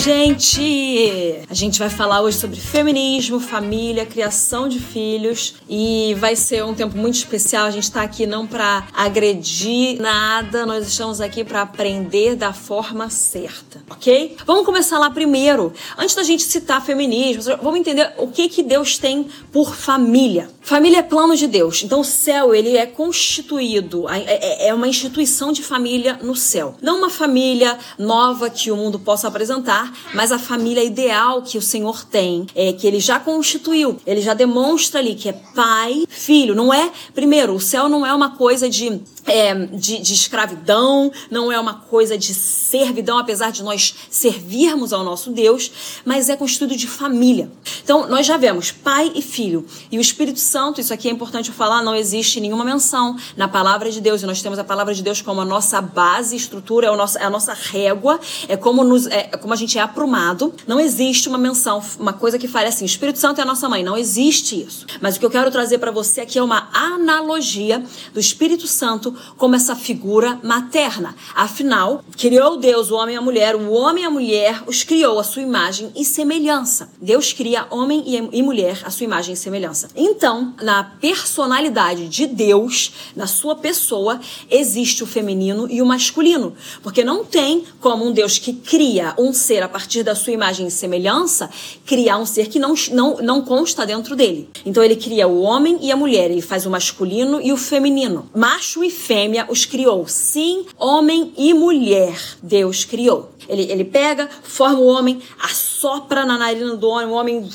gente! 0.00 1.42
A 1.50 1.52
gente 1.52 1.78
vai 1.78 1.90
falar 1.90 2.22
hoje 2.22 2.38
sobre 2.38 2.58
feminismo, 2.58 3.38
família, 3.38 4.06
criação 4.06 4.66
de 4.66 4.80
filhos 4.80 5.56
e 5.68 6.16
vai 6.18 6.34
ser 6.34 6.64
um 6.64 6.72
tempo 6.72 6.96
muito 6.96 7.16
especial. 7.16 7.66
A 7.66 7.70
gente 7.70 7.84
está 7.84 8.00
aqui 8.00 8.26
não 8.26 8.46
para 8.46 8.86
agredir 8.94 10.00
nada, 10.00 10.64
nós 10.64 10.86
estamos 10.86 11.20
aqui 11.20 11.44
para 11.44 11.60
aprender 11.60 12.34
da 12.34 12.50
forma 12.50 13.10
certa, 13.10 13.82
ok? 13.90 14.38
Vamos 14.46 14.64
começar 14.64 14.98
lá 14.98 15.10
primeiro. 15.10 15.70
Antes 15.98 16.14
da 16.14 16.22
gente 16.22 16.44
citar 16.44 16.82
feminismo, 16.82 17.42
vamos 17.62 17.78
entender 17.78 18.10
o 18.16 18.28
que 18.28 18.48
que 18.48 18.62
Deus 18.62 18.96
tem 18.96 19.28
por 19.52 19.74
família. 19.74 20.48
Família 20.62 21.00
é 21.00 21.02
plano 21.02 21.36
de 21.36 21.46
Deus. 21.46 21.82
Então 21.82 22.00
o 22.00 22.04
céu 22.04 22.54
ele 22.54 22.76
é 22.76 22.86
constituído, 22.86 24.08
é, 24.08 24.22
é, 24.22 24.68
é 24.68 24.74
uma 24.74 24.88
instituição 24.88 25.52
de 25.52 25.62
família 25.62 26.18
no 26.22 26.34
céu. 26.34 26.76
Não 26.80 26.98
uma 26.98 27.10
família 27.10 27.76
nova 27.98 28.48
que 28.48 28.70
o 28.70 28.76
mundo 28.76 28.98
possa 28.98 29.28
apresentar, 29.28 29.89
mas 30.14 30.32
a 30.32 30.38
família 30.38 30.82
ideal 30.82 31.42
que 31.42 31.58
o 31.58 31.62
Senhor 31.62 32.04
tem, 32.04 32.46
é 32.54 32.72
que 32.72 32.86
ele 32.86 33.00
já 33.00 33.18
constituiu, 33.20 33.98
ele 34.06 34.20
já 34.20 34.34
demonstra 34.34 35.00
ali 35.00 35.14
que 35.14 35.28
é 35.28 35.32
pai, 35.32 36.04
filho. 36.08 36.54
Não 36.54 36.72
é, 36.72 36.90
primeiro, 37.14 37.54
o 37.54 37.60
céu 37.60 37.88
não 37.88 38.06
é 38.06 38.12
uma 38.14 38.30
coisa 38.36 38.68
de 38.68 39.00
é, 39.26 39.54
de, 39.54 39.98
de, 39.98 40.14
escravidão, 40.14 41.10
não 41.30 41.52
é 41.52 41.58
uma 41.58 41.74
coisa 41.74 42.16
de 42.16 42.32
servidão, 42.34 43.18
apesar 43.18 43.50
de 43.50 43.62
nós 43.62 43.94
servirmos 44.10 44.92
ao 44.92 45.04
nosso 45.04 45.30
Deus, 45.30 45.70
mas 46.04 46.28
é 46.28 46.36
constituído 46.36 46.76
de 46.76 46.86
família. 46.86 47.50
Então, 47.82 48.08
nós 48.08 48.26
já 48.26 48.36
vemos 48.36 48.70
pai 48.70 49.12
e 49.14 49.22
filho. 49.22 49.66
E 49.90 49.98
o 49.98 50.00
Espírito 50.00 50.38
Santo, 50.38 50.80
isso 50.80 50.92
aqui 50.92 51.08
é 51.08 51.10
importante 51.10 51.50
falar, 51.50 51.82
não 51.82 51.94
existe 51.94 52.40
nenhuma 52.40 52.64
menção 52.64 53.16
na 53.36 53.48
palavra 53.48 53.90
de 53.90 54.00
Deus. 54.00 54.22
E 54.22 54.26
nós 54.26 54.42
temos 54.42 54.58
a 54.58 54.64
palavra 54.64 54.94
de 54.94 55.02
Deus 55.02 55.20
como 55.20 55.40
a 55.40 55.44
nossa 55.44 55.80
base, 55.80 56.36
estrutura, 56.36 56.86
é, 56.86 56.90
o 56.90 56.96
nosso, 56.96 57.18
é 57.18 57.24
a 57.24 57.30
nossa 57.30 57.52
régua, 57.52 58.18
é 58.48 58.56
como, 58.56 58.82
nos, 58.84 59.06
é, 59.06 59.30
é 59.32 59.36
como 59.36 59.52
a 59.52 59.56
gente 59.56 59.78
é 59.78 59.82
aprumado. 59.82 60.52
Não 60.66 60.80
existe 60.80 61.28
uma 61.28 61.38
menção, 61.38 61.82
uma 61.98 62.12
coisa 62.12 62.38
que 62.38 62.48
fale 62.48 62.68
assim: 62.68 62.84
Espírito 62.84 63.18
Santo 63.18 63.38
é 63.40 63.42
a 63.42 63.46
nossa 63.46 63.68
mãe. 63.68 63.82
Não 63.82 63.96
existe 63.96 64.60
isso. 64.60 64.86
Mas 65.00 65.16
o 65.16 65.20
que 65.20 65.26
eu 65.26 65.30
quero 65.30 65.50
trazer 65.50 65.78
para 65.78 65.90
você 65.90 66.22
aqui 66.22 66.38
é 66.38 66.42
uma 66.42 66.68
analogia 66.72 67.82
do 68.12 68.20
Espírito 68.20 68.66
Santo 68.66 69.09
como 69.36 69.54
essa 69.54 69.76
figura 69.76 70.38
materna. 70.42 71.14
Afinal, 71.34 72.04
criou 72.16 72.56
Deus 72.56 72.90
o 72.90 72.96
homem 72.96 73.14
e 73.14 73.18
a 73.18 73.22
mulher, 73.22 73.56
o 73.56 73.72
homem 73.72 74.04
e 74.04 74.06
a 74.06 74.10
mulher 74.10 74.62
os 74.66 74.82
criou 74.82 75.18
a 75.18 75.24
sua 75.24 75.42
imagem 75.42 75.90
e 75.96 76.04
semelhança. 76.04 76.90
Deus 77.00 77.32
cria 77.32 77.66
homem 77.70 78.04
e 78.32 78.42
mulher 78.42 78.80
a 78.84 78.90
sua 78.90 79.04
imagem 79.04 79.34
e 79.34 79.36
semelhança. 79.36 79.88
Então, 79.94 80.54
na 80.62 80.84
personalidade 80.84 82.08
de 82.08 82.26
Deus, 82.26 82.92
na 83.14 83.26
sua 83.26 83.56
pessoa, 83.56 84.20
existe 84.50 85.02
o 85.02 85.06
feminino 85.06 85.66
e 85.70 85.80
o 85.82 85.86
masculino. 85.86 86.54
Porque 86.82 87.04
não 87.04 87.24
tem 87.24 87.64
como 87.80 88.04
um 88.04 88.12
Deus 88.12 88.38
que 88.38 88.52
cria 88.52 89.14
um 89.18 89.32
ser 89.32 89.62
a 89.62 89.68
partir 89.68 90.02
da 90.02 90.14
sua 90.14 90.32
imagem 90.32 90.66
e 90.66 90.70
semelhança, 90.70 91.50
criar 91.84 92.18
um 92.18 92.26
ser 92.26 92.48
que 92.48 92.58
não, 92.58 92.74
não, 92.92 93.16
não 93.16 93.42
consta 93.42 93.86
dentro 93.86 94.14
dele. 94.14 94.48
Então 94.64 94.82
ele 94.82 94.96
cria 94.96 95.26
o 95.26 95.42
homem 95.42 95.78
e 95.80 95.90
a 95.90 95.96
mulher, 95.96 96.30
ele 96.30 96.42
faz 96.42 96.66
o 96.66 96.70
masculino 96.70 97.40
e 97.40 97.52
o 97.52 97.56
feminino. 97.56 98.28
Macho 98.34 98.84
e 98.84 98.90
fêmea 99.00 99.46
os 99.48 99.64
criou. 99.64 100.06
Sim, 100.06 100.66
homem 100.78 101.32
e 101.36 101.54
mulher, 101.54 102.16
Deus 102.42 102.84
criou. 102.84 103.32
Ele, 103.48 103.62
ele 103.62 103.84
pega, 103.84 104.28
forma 104.42 104.78
o 104.78 104.86
homem, 104.86 105.20
assopra 105.38 106.24
na 106.24 106.36
narina 106.36 106.76
do 106.76 106.88
homem, 106.88 107.06
o 107.06 107.12
homem. 107.12 107.50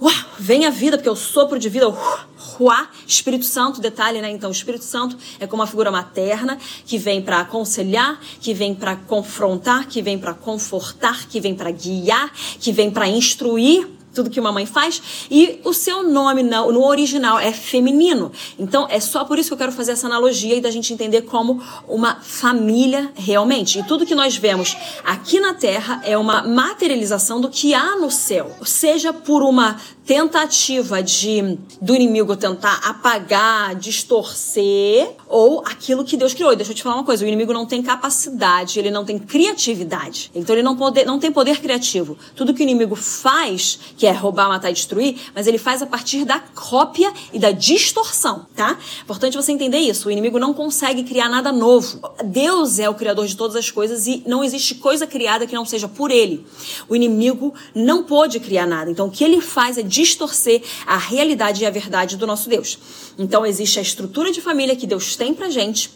Uau, 0.00 0.12
vem 0.38 0.64
a 0.64 0.70
vida, 0.70 0.96
porque 0.96 1.08
é 1.08 1.12
o 1.12 1.16
sopro 1.16 1.58
de 1.58 1.68
vida. 1.68 1.88
Ruá, 2.36 2.88
Espírito 3.06 3.44
Santo, 3.44 3.80
detalhe, 3.80 4.20
né? 4.22 4.30
Então, 4.30 4.48
o 4.48 4.52
Espírito 4.52 4.84
Santo 4.84 5.16
é 5.38 5.46
como 5.46 5.62
uma 5.62 5.66
figura 5.66 5.90
materna 5.90 6.56
que 6.86 6.96
vem 6.96 7.20
para 7.20 7.40
aconselhar, 7.40 8.18
que 8.40 8.54
vem 8.54 8.74
para 8.74 8.96
confrontar, 8.96 9.86
que 9.88 10.00
vem 10.00 10.18
para 10.18 10.32
confortar, 10.32 11.26
que 11.26 11.40
vem 11.40 11.54
para 11.54 11.70
guiar, 11.70 12.32
que 12.60 12.72
vem 12.72 12.90
para 12.90 13.08
instruir 13.08 13.95
tudo 14.16 14.30
que 14.30 14.40
uma 14.40 14.50
mãe 14.50 14.66
faz, 14.66 15.00
e 15.30 15.60
o 15.62 15.72
seu 15.72 16.02
nome 16.02 16.42
no, 16.42 16.72
no 16.72 16.84
original 16.84 17.38
é 17.38 17.52
feminino. 17.52 18.32
Então 18.58 18.86
é 18.90 18.98
só 18.98 19.24
por 19.24 19.38
isso 19.38 19.50
que 19.50 19.54
eu 19.54 19.58
quero 19.58 19.72
fazer 19.72 19.92
essa 19.92 20.06
analogia 20.06 20.56
e 20.56 20.60
da 20.60 20.70
gente 20.70 20.92
entender 20.92 21.22
como 21.22 21.62
uma 21.86 22.16
família 22.22 23.12
realmente. 23.14 23.78
E 23.78 23.82
tudo 23.84 24.06
que 24.06 24.14
nós 24.14 24.36
vemos 24.36 24.76
aqui 25.04 25.38
na 25.38 25.54
Terra 25.54 26.00
é 26.04 26.16
uma 26.16 26.42
materialização 26.42 27.40
do 27.40 27.48
que 27.48 27.74
há 27.74 27.96
no 27.96 28.10
céu, 28.10 28.50
seja 28.64 29.12
por 29.12 29.42
uma 29.42 29.76
tentativa 30.06 31.02
de 31.02 31.58
do 31.82 31.94
inimigo 31.94 32.36
tentar 32.36 32.80
apagar, 32.84 33.74
distorcer, 33.74 35.10
ou 35.28 35.60
aquilo 35.66 36.04
que 36.04 36.16
Deus 36.16 36.32
criou. 36.32 36.54
Deixa 36.54 36.70
eu 36.70 36.76
te 36.76 36.82
falar 36.82 36.96
uma 36.96 37.04
coisa: 37.04 37.24
o 37.24 37.28
inimigo 37.28 37.52
não 37.52 37.66
tem 37.66 37.82
capacidade, 37.82 38.78
ele 38.78 38.90
não 38.90 39.04
tem 39.04 39.18
criatividade. 39.18 40.30
Então 40.34 40.54
ele 40.54 40.62
não, 40.62 40.76
pode, 40.76 41.04
não 41.04 41.18
tem 41.18 41.32
poder 41.32 41.60
criativo. 41.60 42.16
Tudo 42.34 42.54
que 42.54 42.60
o 42.60 42.62
inimigo 42.62 42.94
faz, 42.94 43.78
que 43.96 44.06
é 44.06 44.12
roubar, 44.12 44.48
matar 44.48 44.70
e 44.70 44.72
destruir, 44.72 45.16
mas 45.34 45.46
ele 45.46 45.58
faz 45.58 45.82
a 45.82 45.86
partir 45.86 46.24
da 46.24 46.38
cópia 46.38 47.12
e 47.32 47.38
da 47.38 47.50
distorção, 47.50 48.46
tá? 48.54 48.78
Importante 49.02 49.36
você 49.36 49.50
entender 49.50 49.78
isso. 49.78 50.08
O 50.08 50.10
inimigo 50.10 50.38
não 50.38 50.54
consegue 50.54 51.02
criar 51.02 51.28
nada 51.28 51.50
novo. 51.50 52.00
Deus 52.24 52.78
é 52.78 52.88
o 52.88 52.94
criador 52.94 53.26
de 53.26 53.36
todas 53.36 53.56
as 53.56 53.70
coisas 53.70 54.06
e 54.06 54.22
não 54.26 54.44
existe 54.44 54.76
coisa 54.76 55.06
criada 55.06 55.46
que 55.46 55.54
não 55.54 55.64
seja 55.64 55.88
por 55.88 56.10
ele. 56.10 56.46
O 56.88 56.94
inimigo 56.94 57.52
não 57.74 58.04
pode 58.04 58.38
criar 58.38 58.66
nada. 58.66 58.90
Então 58.90 59.08
o 59.08 59.10
que 59.10 59.24
ele 59.24 59.40
faz 59.40 59.76
é 59.76 59.82
distorcer 59.96 60.62
a 60.86 60.98
realidade 60.98 61.62
e 61.62 61.66
a 61.66 61.70
verdade 61.70 62.16
do 62.16 62.26
nosso 62.26 62.50
Deus. 62.50 62.78
Então 63.18 63.46
existe 63.46 63.78
a 63.78 63.82
estrutura 63.82 64.30
de 64.30 64.42
família 64.42 64.76
que 64.76 64.86
Deus 64.86 65.16
tem 65.16 65.32
pra 65.32 65.48
gente. 65.48 65.90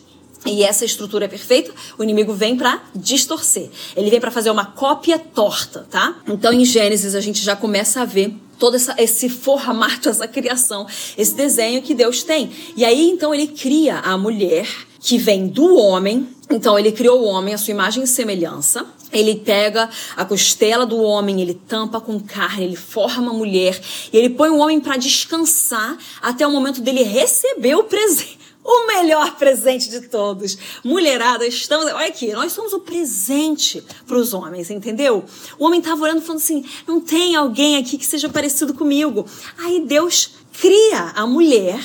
E 0.46 0.62
essa 0.62 0.86
estrutura 0.86 1.26
é 1.26 1.28
perfeita, 1.28 1.70
o 1.98 2.02
inimigo 2.02 2.32
vem 2.32 2.56
para 2.56 2.82
distorcer. 2.94 3.68
Ele 3.94 4.08
vem 4.08 4.18
para 4.18 4.30
fazer 4.30 4.50
uma 4.50 4.64
cópia 4.64 5.18
torta, 5.18 5.86
tá? 5.90 6.16
Então 6.26 6.50
em 6.50 6.64
Gênesis 6.64 7.14
a 7.14 7.20
gente 7.20 7.42
já 7.42 7.54
começa 7.54 8.00
a 8.00 8.06
ver 8.06 8.34
todo 8.58 8.74
essa, 8.76 8.94
esse 8.96 9.28
formato, 9.28 10.08
essa 10.08 10.26
criação, 10.26 10.86
esse 11.18 11.34
desenho 11.34 11.82
que 11.82 11.92
Deus 11.92 12.22
tem. 12.22 12.50
E 12.74 12.86
aí 12.86 13.10
então 13.10 13.34
ele 13.34 13.48
cria 13.48 13.98
a 13.98 14.16
mulher 14.16 14.66
que 14.98 15.18
vem 15.18 15.46
do 15.46 15.76
homem. 15.76 16.26
Então 16.48 16.78
ele 16.78 16.90
criou 16.90 17.20
o 17.20 17.26
homem 17.26 17.52
à 17.52 17.58
sua 17.58 17.72
imagem 17.72 18.04
e 18.04 18.06
semelhança. 18.06 18.86
Ele 19.12 19.36
pega 19.36 19.88
a 20.16 20.24
costela 20.24 20.86
do 20.86 21.00
homem, 21.00 21.40
ele 21.40 21.54
tampa 21.54 22.00
com 22.00 22.18
carne, 22.20 22.64
ele 22.64 22.76
forma 22.76 23.30
a 23.30 23.34
mulher 23.34 23.80
e 24.12 24.16
ele 24.16 24.30
põe 24.30 24.50
o 24.50 24.58
homem 24.58 24.80
para 24.80 24.96
descansar 24.96 25.96
até 26.22 26.46
o 26.46 26.50
momento 26.50 26.80
dele 26.80 27.02
receber 27.02 27.74
o 27.74 27.84
presente. 27.84 28.38
O 28.62 28.86
melhor 28.86 29.36
presente 29.36 29.88
de 29.88 30.02
todos. 30.02 30.56
Mulherada, 30.84 31.46
estamos. 31.46 31.86
Olha 31.86 32.08
aqui, 32.08 32.30
nós 32.32 32.52
somos 32.52 32.74
o 32.74 32.80
presente 32.80 33.82
para 34.06 34.18
os 34.18 34.34
homens, 34.34 34.70
entendeu? 34.70 35.24
O 35.58 35.64
homem 35.64 35.80
estava 35.80 36.02
orando 36.02 36.20
falando 36.20 36.42
assim: 36.42 36.64
não 36.86 37.00
tem 37.00 37.34
alguém 37.34 37.78
aqui 37.78 37.96
que 37.96 38.04
seja 38.04 38.28
parecido 38.28 38.74
comigo. 38.74 39.24
Aí 39.58 39.80
Deus 39.80 40.32
cria 40.52 41.12
a 41.14 41.26
mulher 41.26 41.80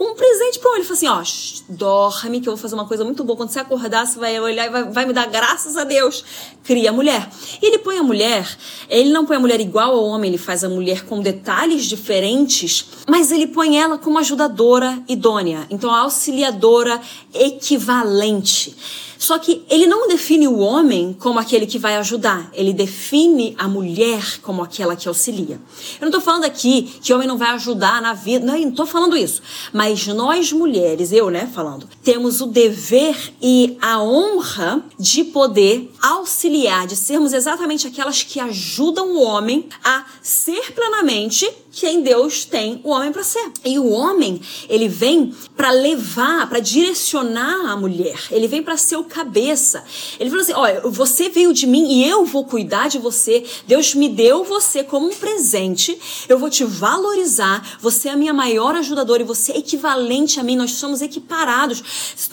um 0.00 0.14
presente 0.14 0.58
para 0.58 0.70
ele. 0.70 0.78
Ele 0.78 0.84
falou 0.84 0.96
assim: 0.96 1.68
ó, 1.68 1.74
dorme, 1.76 2.40
que 2.40 2.48
eu 2.48 2.54
vou 2.54 2.60
fazer 2.60 2.74
uma 2.74 2.86
coisa 2.86 3.04
muito 3.04 3.22
boa. 3.22 3.36
Quando 3.36 3.50
você 3.50 3.60
acordar, 3.60 4.06
você 4.06 4.18
vai 4.18 4.40
olhar 4.40 4.66
e 4.66 4.70
vai, 4.70 4.84
vai 4.84 5.06
me 5.06 5.12
dar 5.12 5.26
graças 5.26 5.76
a 5.76 5.84
Deus. 5.84 6.24
Cria 6.64 6.88
a 6.88 6.92
mulher. 6.92 7.28
E 7.60 7.66
ele 7.66 7.78
põe 7.78 7.98
a 7.98 8.02
mulher, 8.02 8.48
ele 8.88 9.10
não 9.10 9.26
põe 9.26 9.36
a 9.36 9.40
mulher 9.40 9.60
igual 9.60 9.92
ao 9.92 10.04
homem, 10.04 10.30
ele 10.30 10.38
faz 10.38 10.64
a 10.64 10.68
mulher 10.68 11.04
com 11.04 11.20
detalhes 11.20 11.84
diferentes, 11.84 12.86
mas 13.06 13.30
ele 13.30 13.46
põe 13.46 13.78
ela 13.78 13.98
como 13.98 14.18
ajudadora 14.18 15.02
idônea. 15.06 15.66
Então, 15.70 15.92
a 15.92 16.00
auxiliadora 16.00 17.00
equivalente. 17.34 18.74
Só 19.20 19.38
que 19.38 19.62
ele 19.68 19.86
não 19.86 20.08
define 20.08 20.48
o 20.48 20.60
homem 20.60 21.14
como 21.20 21.38
aquele 21.38 21.66
que 21.66 21.78
vai 21.78 21.94
ajudar, 21.98 22.50
ele 22.54 22.72
define 22.72 23.54
a 23.58 23.68
mulher 23.68 24.40
como 24.40 24.62
aquela 24.62 24.96
que 24.96 25.06
auxilia. 25.06 25.60
Eu 25.96 26.00
não 26.00 26.08
estou 26.08 26.22
falando 26.22 26.44
aqui 26.44 26.90
que 27.02 27.12
o 27.12 27.16
homem 27.16 27.28
não 27.28 27.36
vai 27.36 27.50
ajudar 27.50 28.00
na 28.00 28.14
vida, 28.14 28.46
não 28.46 28.56
estou 28.56 28.86
falando 28.86 29.14
isso. 29.14 29.42
Mas 29.74 30.06
nós 30.06 30.54
mulheres, 30.54 31.12
eu, 31.12 31.28
né, 31.28 31.46
falando, 31.54 31.86
temos 32.02 32.40
o 32.40 32.46
dever 32.46 33.34
e 33.42 33.76
a 33.82 34.02
honra 34.02 34.82
de 34.98 35.22
poder 35.24 35.92
auxiliar, 36.00 36.86
de 36.86 36.96
sermos 36.96 37.34
exatamente 37.34 37.86
aquelas 37.86 38.22
que 38.22 38.40
ajudam 38.40 39.10
o 39.10 39.22
homem 39.22 39.68
a 39.84 40.06
ser 40.22 40.72
plenamente 40.72 41.46
quem 41.72 42.02
Deus 42.02 42.44
tem 42.44 42.80
o 42.82 42.90
homem 42.90 43.12
para 43.12 43.22
ser. 43.22 43.52
E 43.64 43.78
o 43.78 43.90
homem, 43.90 44.40
ele 44.68 44.88
vem 44.88 45.32
para 45.56 45.70
levar, 45.70 46.48
para 46.48 46.58
direcionar 46.58 47.70
a 47.70 47.76
mulher. 47.76 48.18
Ele 48.30 48.48
vem 48.48 48.62
para 48.62 48.76
ser 48.76 48.96
o 48.96 49.04
cabeça. 49.04 49.84
Ele 50.18 50.30
falou 50.30 50.42
assim: 50.42 50.52
"Olha, 50.52 50.80
você 50.86 51.28
veio 51.28 51.52
de 51.52 51.66
mim 51.66 51.92
e 51.92 52.08
eu 52.08 52.24
vou 52.24 52.44
cuidar 52.44 52.88
de 52.88 52.98
você. 52.98 53.44
Deus 53.66 53.94
me 53.94 54.08
deu 54.08 54.42
você 54.42 54.82
como 54.82 55.06
um 55.06 55.14
presente. 55.14 55.96
Eu 56.28 56.38
vou 56.38 56.50
te 56.50 56.64
valorizar. 56.64 57.78
Você 57.80 58.08
é 58.08 58.12
a 58.12 58.16
minha 58.16 58.34
maior 58.34 58.74
ajudadora 58.74 59.22
e 59.22 59.26
você 59.26 59.52
é 59.52 59.58
equivalente 59.58 60.40
a 60.40 60.42
mim. 60.42 60.56
Nós 60.56 60.72
somos 60.72 61.00
equiparados 61.00 61.82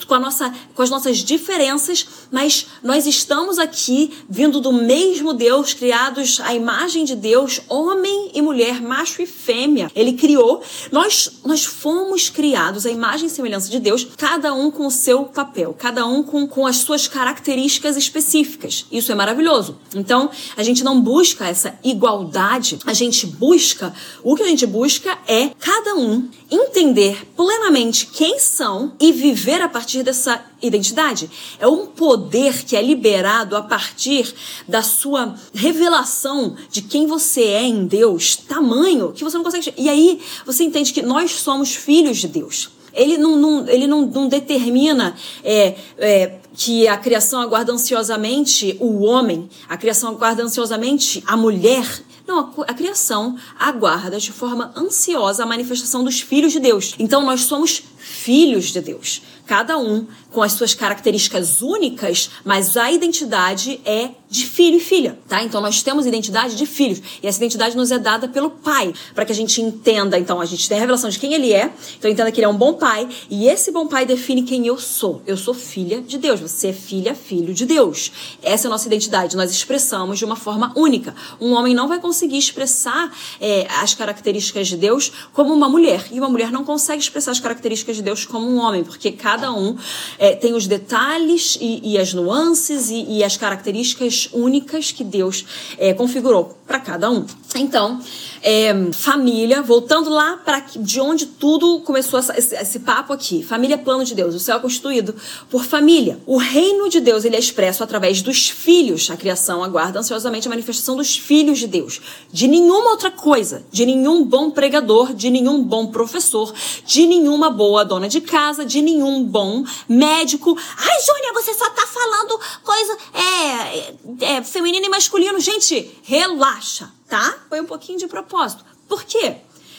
com 0.08 0.16
a 0.16 0.20
nossa 0.20 0.54
com 0.74 0.82
as 0.82 0.90
nossas 0.90 1.18
diferenças, 1.18 2.08
mas 2.32 2.68
nós 2.82 3.06
estamos 3.06 3.60
aqui 3.60 4.14
vindo 4.28 4.60
do 4.60 4.74
mesmo 4.74 5.34
Deus, 5.34 5.74
criados 5.74 6.40
à 6.40 6.54
imagem 6.54 7.06
de 7.06 7.16
Deus, 7.16 7.62
homem 7.70 8.32
e 8.34 8.42
mulher, 8.42 8.82
macho 8.82 9.22
e 9.22 9.27
fêmea. 9.28 9.92
Ele 9.96 10.14
criou, 10.14 10.64
nós, 10.92 11.40
nós 11.46 11.66
fomos 11.66 12.30
criados 12.30 12.86
à 12.86 12.90
imagem 12.90 13.28
e 13.28 13.30
semelhança 13.30 13.70
de 13.70 13.80
Deus, 13.80 14.08
cada 14.18 14.54
um 14.54 14.72
com 14.72 14.88
o 14.88 14.92
seu 14.92 15.26
papel, 15.26 15.76
cada 15.78 16.06
um 16.06 16.24
com, 16.24 16.48
com 16.48 16.66
as 16.66 16.78
suas 16.78 17.08
características 17.08 17.98
específicas. 17.98 18.86
Isso 18.92 19.12
é 19.12 19.16
maravilhoso. 19.16 19.78
Então, 19.94 20.30
a 20.56 20.64
gente 20.64 20.84
não 20.84 21.00
busca 21.00 21.46
essa 21.48 21.78
igualdade, 21.84 22.80
a 22.86 22.94
gente 22.94 23.28
busca, 23.28 23.94
o 24.24 24.36
que 24.36 24.44
a 24.44 24.48
gente 24.48 24.66
busca 24.66 25.18
é 25.28 25.50
cada 25.60 25.96
um 25.96 26.30
entender 26.50 27.28
plenamente 27.36 28.08
quem 28.08 28.40
são 28.40 28.94
e 29.00 29.12
viver 29.12 29.62
a 29.62 29.70
partir 29.70 30.04
dessa 30.04 30.44
identidade. 30.62 31.30
É 31.60 31.68
um 31.68 31.86
poder 31.86 32.64
que 32.64 32.76
é 32.76 32.82
liberado 32.82 33.56
a 33.56 33.62
partir 33.62 34.34
da 34.68 34.82
sua 34.82 35.36
revelação 35.54 36.56
de 36.72 36.82
quem 36.82 37.06
você 37.06 37.44
é 37.44 37.64
em 37.64 37.86
Deus, 37.86 38.36
tamanho 38.36 39.12
que 39.12 39.24
você 39.24 39.38
não 39.38 39.44
consegue. 39.44 39.74
E 39.78 39.90
aí 39.90 40.20
você 40.46 40.64
entende 40.64 40.94
que 40.94 41.02
nós 41.02 41.32
somos 41.32 41.76
filhos 41.76 42.18
de 42.18 42.28
Deus. 42.28 42.70
Ele 42.94 43.18
não, 43.18 43.36
não 43.36 43.68
ele 43.68 43.86
não, 43.86 44.08
não 44.08 44.28
determina 44.28 45.16
é, 45.44 45.76
é, 46.00 46.40
que 46.54 46.88
a 46.88 46.98
criação 46.98 47.40
aguarda 47.40 47.72
ansiosamente 47.72 48.76
o 48.80 49.04
homem, 49.04 49.48
a 49.70 49.78
criação 49.78 50.10
aguarda 50.10 50.42
ansiosamente 50.42 51.24
a 51.28 51.38
mulher. 51.38 51.86
Não, 52.26 52.40
a, 52.40 52.72
a 52.72 52.74
criação 52.74 53.38
aguarda 53.60 54.20
de 54.20 54.32
forma 54.32 54.74
ansiosa 54.76 55.44
a 55.44 55.46
manifestação 55.46 56.04
dos 56.04 56.20
filhos 56.20 56.52
de 56.52 56.60
Deus. 56.60 56.96
Então 56.98 57.24
nós 57.24 57.42
somos 57.42 57.84
filhos 58.08 58.72
de 58.72 58.82
Deus 58.82 59.22
cada 59.48 59.78
um 59.78 60.06
com 60.30 60.44
as 60.44 60.52
suas 60.52 60.76
características 60.76 61.62
únicas, 61.62 62.30
mas 62.44 62.76
a 62.76 62.92
identidade 62.92 63.80
é 63.86 64.10
de 64.30 64.46
filho 64.46 64.76
e 64.76 64.80
filha, 64.80 65.18
tá? 65.28 65.42
Então 65.42 65.62
nós 65.62 65.82
temos 65.82 66.06
identidade 66.06 66.56
de 66.56 66.66
filhos 66.66 67.02
e 67.24 67.28
essa 67.28 67.38
identidade 67.38 67.78
nos 67.78 67.92
é 67.92 67.98
dada 67.98 68.28
pelo 68.28 68.50
pai, 68.50 68.94
para 69.16 69.24
que 69.24 69.32
a 69.32 69.36
gente 69.36 69.62
entenda, 69.62 70.20
então 70.20 70.42
a 70.42 70.46
gente 70.46 70.68
tem 70.68 70.78
a 70.78 70.82
revelação 70.82 71.10
de 71.10 71.18
quem 71.18 71.34
ele 71.34 71.54
é, 71.54 71.72
então 71.98 72.12
entenda 72.12 72.30
que 72.30 72.42
ele 72.42 72.46
é 72.46 72.50
um 72.50 72.58
bom 72.58 72.74
pai 72.74 73.08
e 73.30 73.48
esse 73.48 73.72
bom 73.72 73.88
pai 73.88 74.06
define 74.06 74.44
quem 74.44 74.68
eu 74.68 74.78
sou. 74.78 75.22
Eu 75.26 75.38
sou 75.38 75.54
filha 75.54 76.02
de 76.02 76.18
Deus, 76.18 76.42
você 76.42 76.68
é 76.68 76.74
filha, 76.74 77.16
filho 77.16 77.54
de 77.54 77.66
Deus. 77.66 78.12
Essa 78.44 78.68
é 78.68 78.68
a 78.68 78.72
nossa 78.72 78.86
identidade, 78.86 79.38
nós 79.38 79.50
expressamos 79.50 80.20
de 80.20 80.26
uma 80.26 80.36
forma 80.36 80.74
única. 80.76 81.16
Um 81.40 81.54
homem 81.54 81.74
não 81.74 81.88
vai 81.88 82.00
conseguir 82.00 82.38
expressar 82.38 83.16
é, 83.40 83.66
as 83.82 83.94
características 83.94 84.68
de 84.68 84.76
Deus 84.76 85.10
como 85.32 85.54
uma 85.54 85.70
mulher 85.70 86.06
e 86.12 86.20
uma 86.20 86.30
mulher 86.30 86.52
não 86.52 86.66
consegue 86.66 87.02
expressar 87.02 87.32
as 87.32 87.40
características 87.40 87.96
de 87.98 88.04
Deus 88.04 88.26
como 88.26 88.48
um 88.48 88.58
homem, 88.58 88.84
porque 88.84 89.12
cada 89.12 89.52
um 89.52 89.76
é, 90.18 90.36
tem 90.36 90.54
os 90.54 90.68
detalhes 90.68 91.58
e, 91.60 91.82
e 91.84 91.98
as 91.98 92.14
nuances 92.14 92.90
e, 92.90 93.04
e, 93.18 93.24
as 93.24 93.36
características 93.36 94.30
únicas 94.32 94.92
que 94.92 95.04
Deus 95.04 95.46
é, 95.78 95.94
configurou 95.94 96.58
para 96.66 96.80
cada 96.80 97.10
um. 97.10 97.26
Então, 97.56 98.00
é, 98.42 98.92
família, 98.92 99.62
voltando 99.62 100.10
lá 100.10 100.38
para 100.38 100.60
de 100.76 101.00
onde 101.00 101.26
tudo 101.26 101.80
começou 101.82 102.20
essa, 102.20 102.38
esse, 102.38 102.56
esse, 102.56 102.80
papo 102.80 103.14
aqui. 103.14 103.44
Família 103.44 103.76
é 103.76 103.78
plano 103.78 104.04
de 104.04 104.16
Deus. 104.16 104.36
O 104.36 104.40
céu 104.40 104.58
é 104.58 104.60
constituído 104.60 105.16
por 105.50 105.66
família. 105.66 106.20
O 106.26 106.38
reino 106.38 106.90
de 106.90 107.00
Deus 107.00 107.26
ele 107.26 107.36
é 107.36 107.40
expresso 107.40 107.84
através 107.84 108.22
dos 108.22 108.50
filhos. 108.50 109.10
A 109.10 109.18
criação 109.18 109.64
aguarda 109.64 110.00
ansiosamente 110.00 110.48
a 110.48 110.50
manifestação 110.50 110.96
dos 110.96 111.18
filhos 111.18 111.60
de 111.60 111.68
Deus. 111.68 112.02
De 112.32 112.48
nenhuma 112.48 112.92
outra 112.92 113.12
coisa, 113.12 113.66
de 113.72 113.86
nenhum 113.86 114.24
bom 114.24 114.52
pregador, 114.52 115.14
de 115.14 115.30
nenhum 115.30 115.64
bom 115.64 115.88
professor, 115.88 116.54
de 116.86 117.06
nenhuma 117.06 117.50
boa 117.50 117.84
dona 117.84 118.08
de 118.08 118.22
casa, 118.22 118.66
de 118.66 118.82
nenhum 118.82 119.24
bom 119.24 119.64
médico. 119.88 120.58
Ai, 120.78 121.02
Júnia, 121.02 121.34
você 121.34 121.54
só 121.54 121.70
tá 121.70 121.86
falando 121.88 122.40
coisa 122.64 122.98
é, 123.14 124.36
é, 124.36 124.44
feminino 124.44 124.86
e 124.86 124.90
masculino. 124.90 125.40
Gente, 125.40 125.92
relaxa 126.04 126.97
tá? 127.08 127.38
Foi 127.50 127.60
um 127.62 127.66
pouquinho 127.66 127.98
de 127.98 128.08
propósito. 128.08 128.64
Por 128.88 129.04
quê? 129.04 129.38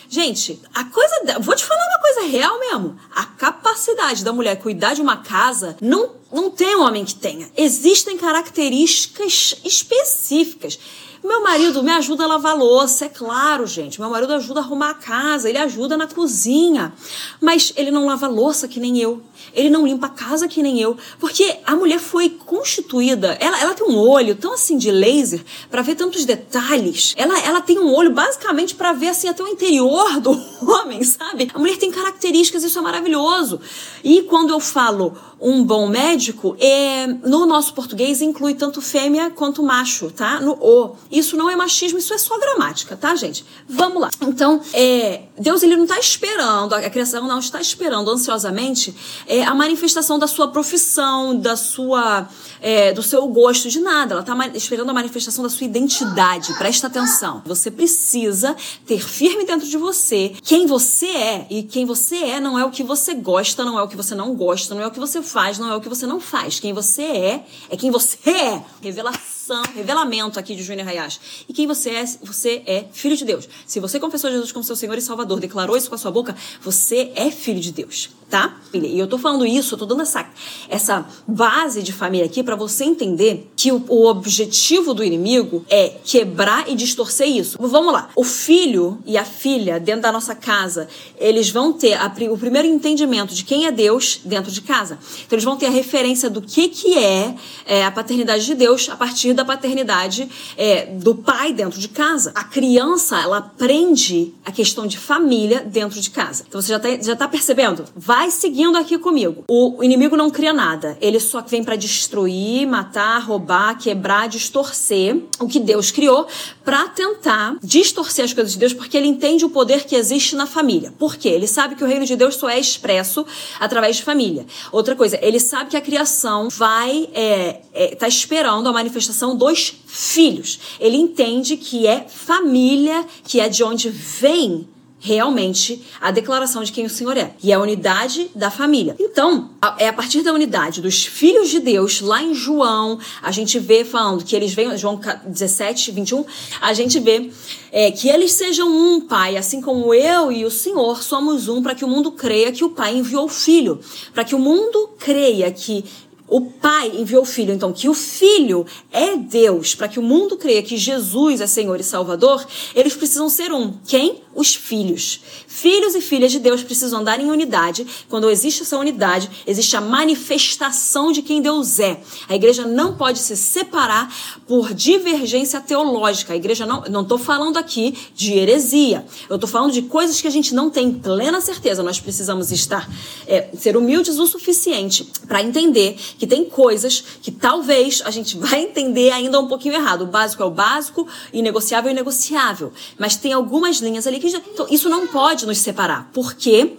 Gente, 0.08 0.60
a 0.74 0.84
coisa. 0.84 1.38
Vou 1.40 1.54
te 1.54 1.64
falar 1.64 1.86
uma 1.86 2.00
coisa 2.00 2.22
real 2.22 2.58
mesmo. 2.58 2.98
A 3.14 3.24
capacidade 3.24 4.24
da 4.24 4.32
mulher 4.32 4.56
cuidar 4.56 4.94
de 4.94 5.02
uma 5.02 5.18
casa 5.18 5.76
não, 5.82 6.14
não 6.32 6.50
tem 6.50 6.76
homem 6.76 7.04
que 7.04 7.14
tenha. 7.14 7.50
Existem 7.54 8.16
características 8.16 9.60
específicas. 9.64 10.78
Meu 11.22 11.42
marido 11.42 11.82
me 11.82 11.90
ajuda 11.90 12.24
a 12.24 12.26
lavar 12.26 12.56
louça, 12.56 13.06
é 13.06 13.08
claro, 13.08 13.66
gente. 13.66 14.00
Meu 14.00 14.08
marido 14.08 14.32
ajuda 14.34 14.60
a 14.60 14.62
arrumar 14.62 14.90
a 14.90 14.94
casa, 14.94 15.48
ele 15.48 15.58
ajuda 15.58 15.96
na 15.96 16.06
cozinha. 16.06 16.92
Mas 17.40 17.72
ele 17.76 17.90
não 17.90 18.06
lava 18.06 18.28
louça 18.28 18.68
que 18.68 18.78
nem 18.78 18.98
eu. 18.98 19.22
Ele 19.52 19.70
não 19.70 19.86
limpa 19.86 20.06
a 20.06 20.10
casa 20.10 20.46
que 20.46 20.62
nem 20.62 20.80
eu. 20.80 20.96
Porque 21.18 21.56
a 21.64 21.74
mulher 21.74 21.98
foi 21.98 22.30
constituída, 22.30 23.36
ela, 23.40 23.60
ela 23.60 23.74
tem 23.74 23.86
um 23.86 23.96
olho 23.96 24.34
tão 24.36 24.54
assim 24.54 24.76
de 24.76 24.90
laser 24.90 25.44
para 25.70 25.82
ver 25.82 25.94
tantos 25.94 26.24
detalhes. 26.24 27.14
Ela, 27.16 27.38
ela 27.40 27.60
tem 27.60 27.78
um 27.78 27.92
olho 27.92 28.10
basicamente 28.10 28.74
para 28.74 28.92
ver 28.92 29.08
assim 29.08 29.28
até 29.28 29.42
o 29.42 29.48
interior 29.48 30.20
do 30.20 30.30
homem, 30.62 31.02
sabe? 31.02 31.50
A 31.52 31.58
mulher 31.58 31.76
tem 31.76 31.90
características, 31.90 32.62
isso 32.62 32.78
é 32.78 32.82
maravilhoso. 32.82 33.60
E 34.04 34.22
quando 34.22 34.50
eu 34.50 34.60
falo 34.60 35.16
um 35.40 35.62
bom 35.62 35.88
médico, 35.88 36.56
é, 36.58 37.06
no 37.06 37.46
nosso 37.46 37.72
português 37.74 38.20
inclui 38.20 38.54
tanto 38.54 38.80
fêmea 38.80 39.30
quanto 39.30 39.62
macho, 39.62 40.10
tá? 40.10 40.40
No 40.40 40.52
o. 40.52 40.96
Isso 41.10 41.36
não 41.36 41.50
é 41.50 41.56
machismo, 41.56 41.98
isso 41.98 42.12
é 42.12 42.18
só 42.18 42.38
gramática, 42.38 42.96
tá, 42.96 43.14
gente? 43.14 43.44
Vamos 43.68 44.00
lá. 44.00 44.10
Então, 44.20 44.60
é, 44.72 45.22
Deus 45.38 45.62
ele 45.62 45.76
não 45.76 45.84
está 45.84 45.98
esperando, 45.98 46.74
a 46.74 46.90
criação 46.90 47.26
não 47.26 47.38
está 47.38 47.60
esperando 47.60 48.10
ansiosamente 48.10 48.94
é, 49.26 49.42
a 49.42 49.54
manifestação 49.54 50.18
da 50.18 50.26
sua 50.26 50.48
profissão, 50.48 51.38
da 51.38 51.56
sua, 51.56 52.28
é, 52.60 52.92
do 52.92 53.02
seu 53.02 53.26
gosto 53.28 53.68
de 53.68 53.80
nada. 53.80 54.14
Ela 54.14 54.20
está 54.20 54.34
esperando 54.54 54.90
a 54.90 54.94
manifestação 54.94 55.42
da 55.42 55.50
sua 55.50 55.64
identidade. 55.64 56.52
Presta 56.54 56.86
atenção. 56.86 57.42
Você 57.46 57.70
precisa 57.70 58.56
ter 58.86 59.00
firme 59.00 59.44
dentro 59.44 59.66
de 59.66 59.76
você 59.76 60.32
quem 60.42 60.66
você 60.66 61.06
é 61.06 61.46
e 61.50 61.62
quem 61.62 61.84
você 61.84 62.16
é 62.16 62.40
não 62.40 62.58
é 62.58 62.64
o 62.64 62.70
que 62.70 62.82
você 62.82 63.14
gosta, 63.14 63.64
não 63.64 63.78
é 63.78 63.82
o 63.82 63.88
que 63.88 63.96
você 63.96 64.14
não 64.14 64.34
gosta, 64.34 64.74
não 64.74 64.82
é 64.82 64.86
o 64.86 64.90
que 64.90 65.00
você 65.00 65.22
faz, 65.22 65.58
não 65.58 65.70
é 65.70 65.76
o 65.76 65.80
que 65.80 65.88
você 65.88 66.06
não 66.06 66.20
faz. 66.20 66.60
Quem 66.60 66.72
você 66.72 67.02
é 67.02 67.44
é 67.70 67.76
quem 67.76 67.90
você 67.90 68.18
é. 68.28 68.62
Revelação 68.82 69.27
revelação, 69.48 69.62
revelamento 69.74 70.38
aqui 70.38 70.54
de 70.54 70.62
Júnior 70.62 70.86
Hayashi. 70.86 71.18
E 71.48 71.52
quem 71.52 71.66
você 71.66 71.90
é? 71.90 72.04
Você 72.22 72.62
é 72.66 72.84
filho 72.92 73.16
de 73.16 73.24
Deus. 73.24 73.48
Se 73.66 73.80
você 73.80 73.98
confessou 73.98 74.30
Jesus 74.30 74.52
como 74.52 74.64
seu 74.64 74.76
Senhor 74.76 74.96
e 74.96 75.00
Salvador, 75.00 75.40
declarou 75.40 75.76
isso 75.76 75.88
com 75.88 75.94
a 75.94 75.98
sua 75.98 76.10
boca, 76.10 76.36
você 76.60 77.10
é 77.14 77.30
filho 77.30 77.60
de 77.60 77.72
Deus, 77.72 78.10
tá? 78.28 78.56
E 78.72 78.98
eu 78.98 79.06
tô 79.06 79.18
falando 79.18 79.46
isso, 79.46 79.74
eu 79.74 79.78
tô 79.78 79.86
dando 79.86 80.02
essa, 80.02 80.28
essa 80.68 81.06
base 81.26 81.82
de 81.82 81.92
família 81.92 82.26
aqui 82.26 82.42
para 82.42 82.56
você 82.56 82.84
entender 82.84 83.50
que 83.56 83.72
o, 83.72 83.84
o 83.88 84.06
objetivo 84.06 84.92
do 84.92 85.02
inimigo 85.02 85.64
é 85.68 85.96
quebrar 86.04 86.68
e 86.68 86.74
distorcer 86.74 87.28
isso. 87.28 87.56
Vamos 87.60 87.92
lá. 87.92 88.10
O 88.14 88.24
filho 88.24 88.98
e 89.06 89.16
a 89.16 89.24
filha 89.24 89.80
dentro 89.80 90.02
da 90.02 90.12
nossa 90.12 90.34
casa, 90.34 90.88
eles 91.16 91.50
vão 91.50 91.72
ter 91.72 91.94
a, 91.94 92.12
o 92.30 92.38
primeiro 92.38 92.68
entendimento 92.68 93.34
de 93.34 93.44
quem 93.44 93.66
é 93.66 93.72
Deus 93.72 94.20
dentro 94.24 94.50
de 94.50 94.60
casa. 94.60 94.98
Então 95.26 95.36
eles 95.36 95.44
vão 95.44 95.56
ter 95.56 95.66
a 95.66 95.70
referência 95.70 96.28
do 96.28 96.42
que 96.42 96.68
que 96.68 96.98
é, 96.98 97.34
é 97.64 97.84
a 97.84 97.90
paternidade 97.90 98.44
de 98.44 98.54
Deus 98.54 98.88
a 98.88 98.96
partir 98.96 99.34
da 99.38 99.44
paternidade 99.44 100.28
é, 100.56 100.86
do 100.86 101.14
pai 101.14 101.52
dentro 101.52 101.78
de 101.78 101.88
casa. 101.88 102.32
A 102.34 102.44
criança, 102.44 103.20
ela 103.20 103.38
aprende 103.38 104.34
a 104.44 104.50
questão 104.50 104.86
de 104.86 104.98
família 104.98 105.60
dentro 105.60 106.00
de 106.00 106.10
casa. 106.10 106.44
Então 106.46 106.60
você 106.60 106.68
já 106.68 106.78
tá, 106.78 106.88
já 107.00 107.16
tá 107.16 107.28
percebendo? 107.28 107.84
Vai 107.96 108.30
seguindo 108.30 108.76
aqui 108.76 108.98
comigo. 108.98 109.44
O, 109.48 109.82
inimigo 109.82 110.16
não 110.16 110.28
cria 110.28 110.52
nada. 110.52 110.98
Ele 111.00 111.20
só 111.20 111.40
vem 111.40 111.62
para 111.62 111.76
destruir, 111.76 112.66
matar, 112.66 113.20
roubar, 113.20 113.78
quebrar, 113.78 114.28
distorcer 114.28 115.16
o 115.38 115.46
que 115.46 115.60
Deus 115.60 115.90
criou 115.90 116.26
para 116.64 116.88
tentar 116.88 117.56
distorcer 117.62 118.24
as 118.24 118.32
coisas 118.32 118.52
de 118.52 118.58
Deus, 118.58 118.74
porque 118.74 118.96
ele 118.96 119.06
entende 119.06 119.44
o 119.44 119.50
poder 119.50 119.84
que 119.84 119.94
existe 119.94 120.34
na 120.34 120.46
família. 120.46 120.92
Por 120.98 121.16
quê? 121.16 121.28
Ele 121.28 121.46
sabe 121.46 121.76
que 121.76 121.84
o 121.84 121.86
reino 121.86 122.04
de 122.04 122.16
Deus 122.16 122.34
só 122.34 122.48
é 122.48 122.58
expresso 122.58 123.24
através 123.60 123.96
de 123.96 124.02
família. 124.02 124.44
Outra 124.72 124.96
coisa, 124.96 125.18
ele 125.22 125.38
sabe 125.38 125.70
que 125.70 125.76
a 125.76 125.80
criação 125.80 126.48
vai 126.48 127.08
é, 127.14 127.60
é, 127.72 127.94
tá 127.94 128.08
esperando 128.08 128.68
a 128.68 128.72
manifestação 128.72 129.27
são 129.28 129.36
dois 129.36 129.74
filhos. 129.86 130.58
Ele 130.80 130.96
entende 130.96 131.56
que 131.56 131.86
é 131.86 132.06
família, 132.08 133.04
que 133.24 133.40
é 133.40 133.48
de 133.48 133.62
onde 133.62 133.90
vem 133.90 134.66
realmente 135.00 135.80
a 136.00 136.10
declaração 136.10 136.64
de 136.64 136.72
quem 136.72 136.84
o 136.84 136.90
Senhor 136.90 137.16
é. 137.16 137.32
E 137.40 137.52
é 137.52 137.54
a 137.54 137.60
unidade 137.60 138.30
da 138.34 138.50
família. 138.50 138.96
Então, 138.98 139.50
é 139.78 139.86
a 139.86 139.92
partir 139.92 140.22
da 140.22 140.32
unidade 140.32 140.80
dos 140.80 141.06
filhos 141.06 141.48
de 141.50 141.60
Deus, 141.60 142.00
lá 142.00 142.20
em 142.20 142.34
João, 142.34 142.98
a 143.22 143.30
gente 143.30 143.60
vê 143.60 143.84
falando 143.84 144.24
que 144.24 144.34
eles 144.34 144.52
vêm, 144.52 144.76
João 144.76 145.00
17, 145.24 145.92
21, 145.92 146.24
a 146.60 146.72
gente 146.72 146.98
vê 146.98 147.30
é, 147.70 147.92
que 147.92 148.08
eles 148.08 148.32
sejam 148.32 148.68
um, 148.68 149.00
Pai, 149.00 149.36
assim 149.36 149.60
como 149.60 149.94
eu 149.94 150.32
e 150.32 150.44
o 150.44 150.50
Senhor 150.50 151.00
somos 151.02 151.48
um, 151.48 151.62
para 151.62 151.76
que 151.76 151.84
o 151.84 151.88
mundo 151.88 152.10
creia 152.10 152.50
que 152.50 152.64
o 152.64 152.70
Pai 152.70 152.96
enviou 152.96 153.26
o 153.26 153.28
Filho. 153.28 153.78
Para 154.12 154.24
que 154.24 154.34
o 154.34 154.38
mundo 154.38 154.90
creia 154.98 155.50
que 155.52 155.84
o 156.28 156.42
Pai 156.42 156.92
enviou 156.94 157.22
o 157.22 157.26
Filho, 157.26 157.54
então 157.54 157.72
que 157.72 157.88
o 157.88 157.94
Filho 157.94 158.66
é 158.92 159.16
Deus, 159.16 159.74
para 159.74 159.88
que 159.88 159.98
o 159.98 160.02
mundo 160.02 160.36
creia 160.36 160.62
que 160.62 160.76
Jesus 160.76 161.40
é 161.40 161.46
Senhor 161.46 161.80
e 161.80 161.82
Salvador, 161.84 162.46
eles 162.74 162.94
precisam 162.94 163.28
ser 163.30 163.50
um. 163.50 163.72
Quem? 163.86 164.22
Os 164.34 164.54
filhos. 164.54 165.20
Filhos 165.46 165.94
e 165.94 166.00
filhas 166.00 166.30
de 166.30 166.38
Deus 166.38 166.62
precisam 166.62 167.00
andar 167.00 167.18
em 167.18 167.30
unidade. 167.30 167.86
Quando 168.08 168.30
existe 168.30 168.62
essa 168.62 168.76
unidade, 168.76 169.28
existe 169.46 169.74
a 169.76 169.80
manifestação 169.80 171.10
de 171.10 171.22
quem 171.22 171.40
Deus 171.40 171.80
é. 171.80 172.00
A 172.28 172.36
igreja 172.36 172.66
não 172.66 172.94
pode 172.94 173.18
se 173.18 173.36
separar 173.36 174.14
por 174.46 174.74
divergência 174.74 175.60
teológica. 175.60 176.34
A 176.34 176.36
igreja 176.36 176.66
não, 176.66 176.82
não 176.82 177.02
estou 177.02 177.18
falando 177.18 177.56
aqui 177.56 177.96
de 178.14 178.34
heresia. 178.34 179.04
Eu 179.28 179.36
estou 179.36 179.48
falando 179.48 179.72
de 179.72 179.82
coisas 179.82 180.20
que 180.20 180.28
a 180.28 180.30
gente 180.30 180.54
não 180.54 180.70
tem 180.70 180.92
plena 180.92 181.40
certeza. 181.40 181.82
Nós 181.82 181.98
precisamos 181.98 182.52
estar, 182.52 182.88
é, 183.26 183.48
ser 183.58 183.76
humildes 183.76 184.18
o 184.18 184.26
suficiente 184.26 185.04
para 185.26 185.42
entender 185.42 185.98
que 186.18 186.26
tem 186.26 186.44
coisas 186.44 187.02
que 187.22 187.30
talvez 187.30 188.02
a 188.04 188.10
gente 188.10 188.36
vai 188.38 188.62
entender 188.62 189.10
ainda 189.10 189.40
um 189.40 189.46
pouquinho 189.46 189.74
errado. 189.74 190.02
O 190.02 190.06
básico 190.06 190.42
é 190.42 190.46
o 190.46 190.50
básico, 190.50 191.06
inegociável 191.32 191.88
é 191.88 191.92
inegociável. 191.92 192.72
Mas 192.98 193.16
tem 193.16 193.32
algumas 193.32 193.78
linhas 193.78 194.06
ali 194.06 194.18
que 194.18 194.28
então, 194.28 194.66
isso 194.70 194.88
não 194.88 195.06
pode 195.06 195.46
nos 195.46 195.58
separar. 195.58 196.10
Porque 196.12 196.76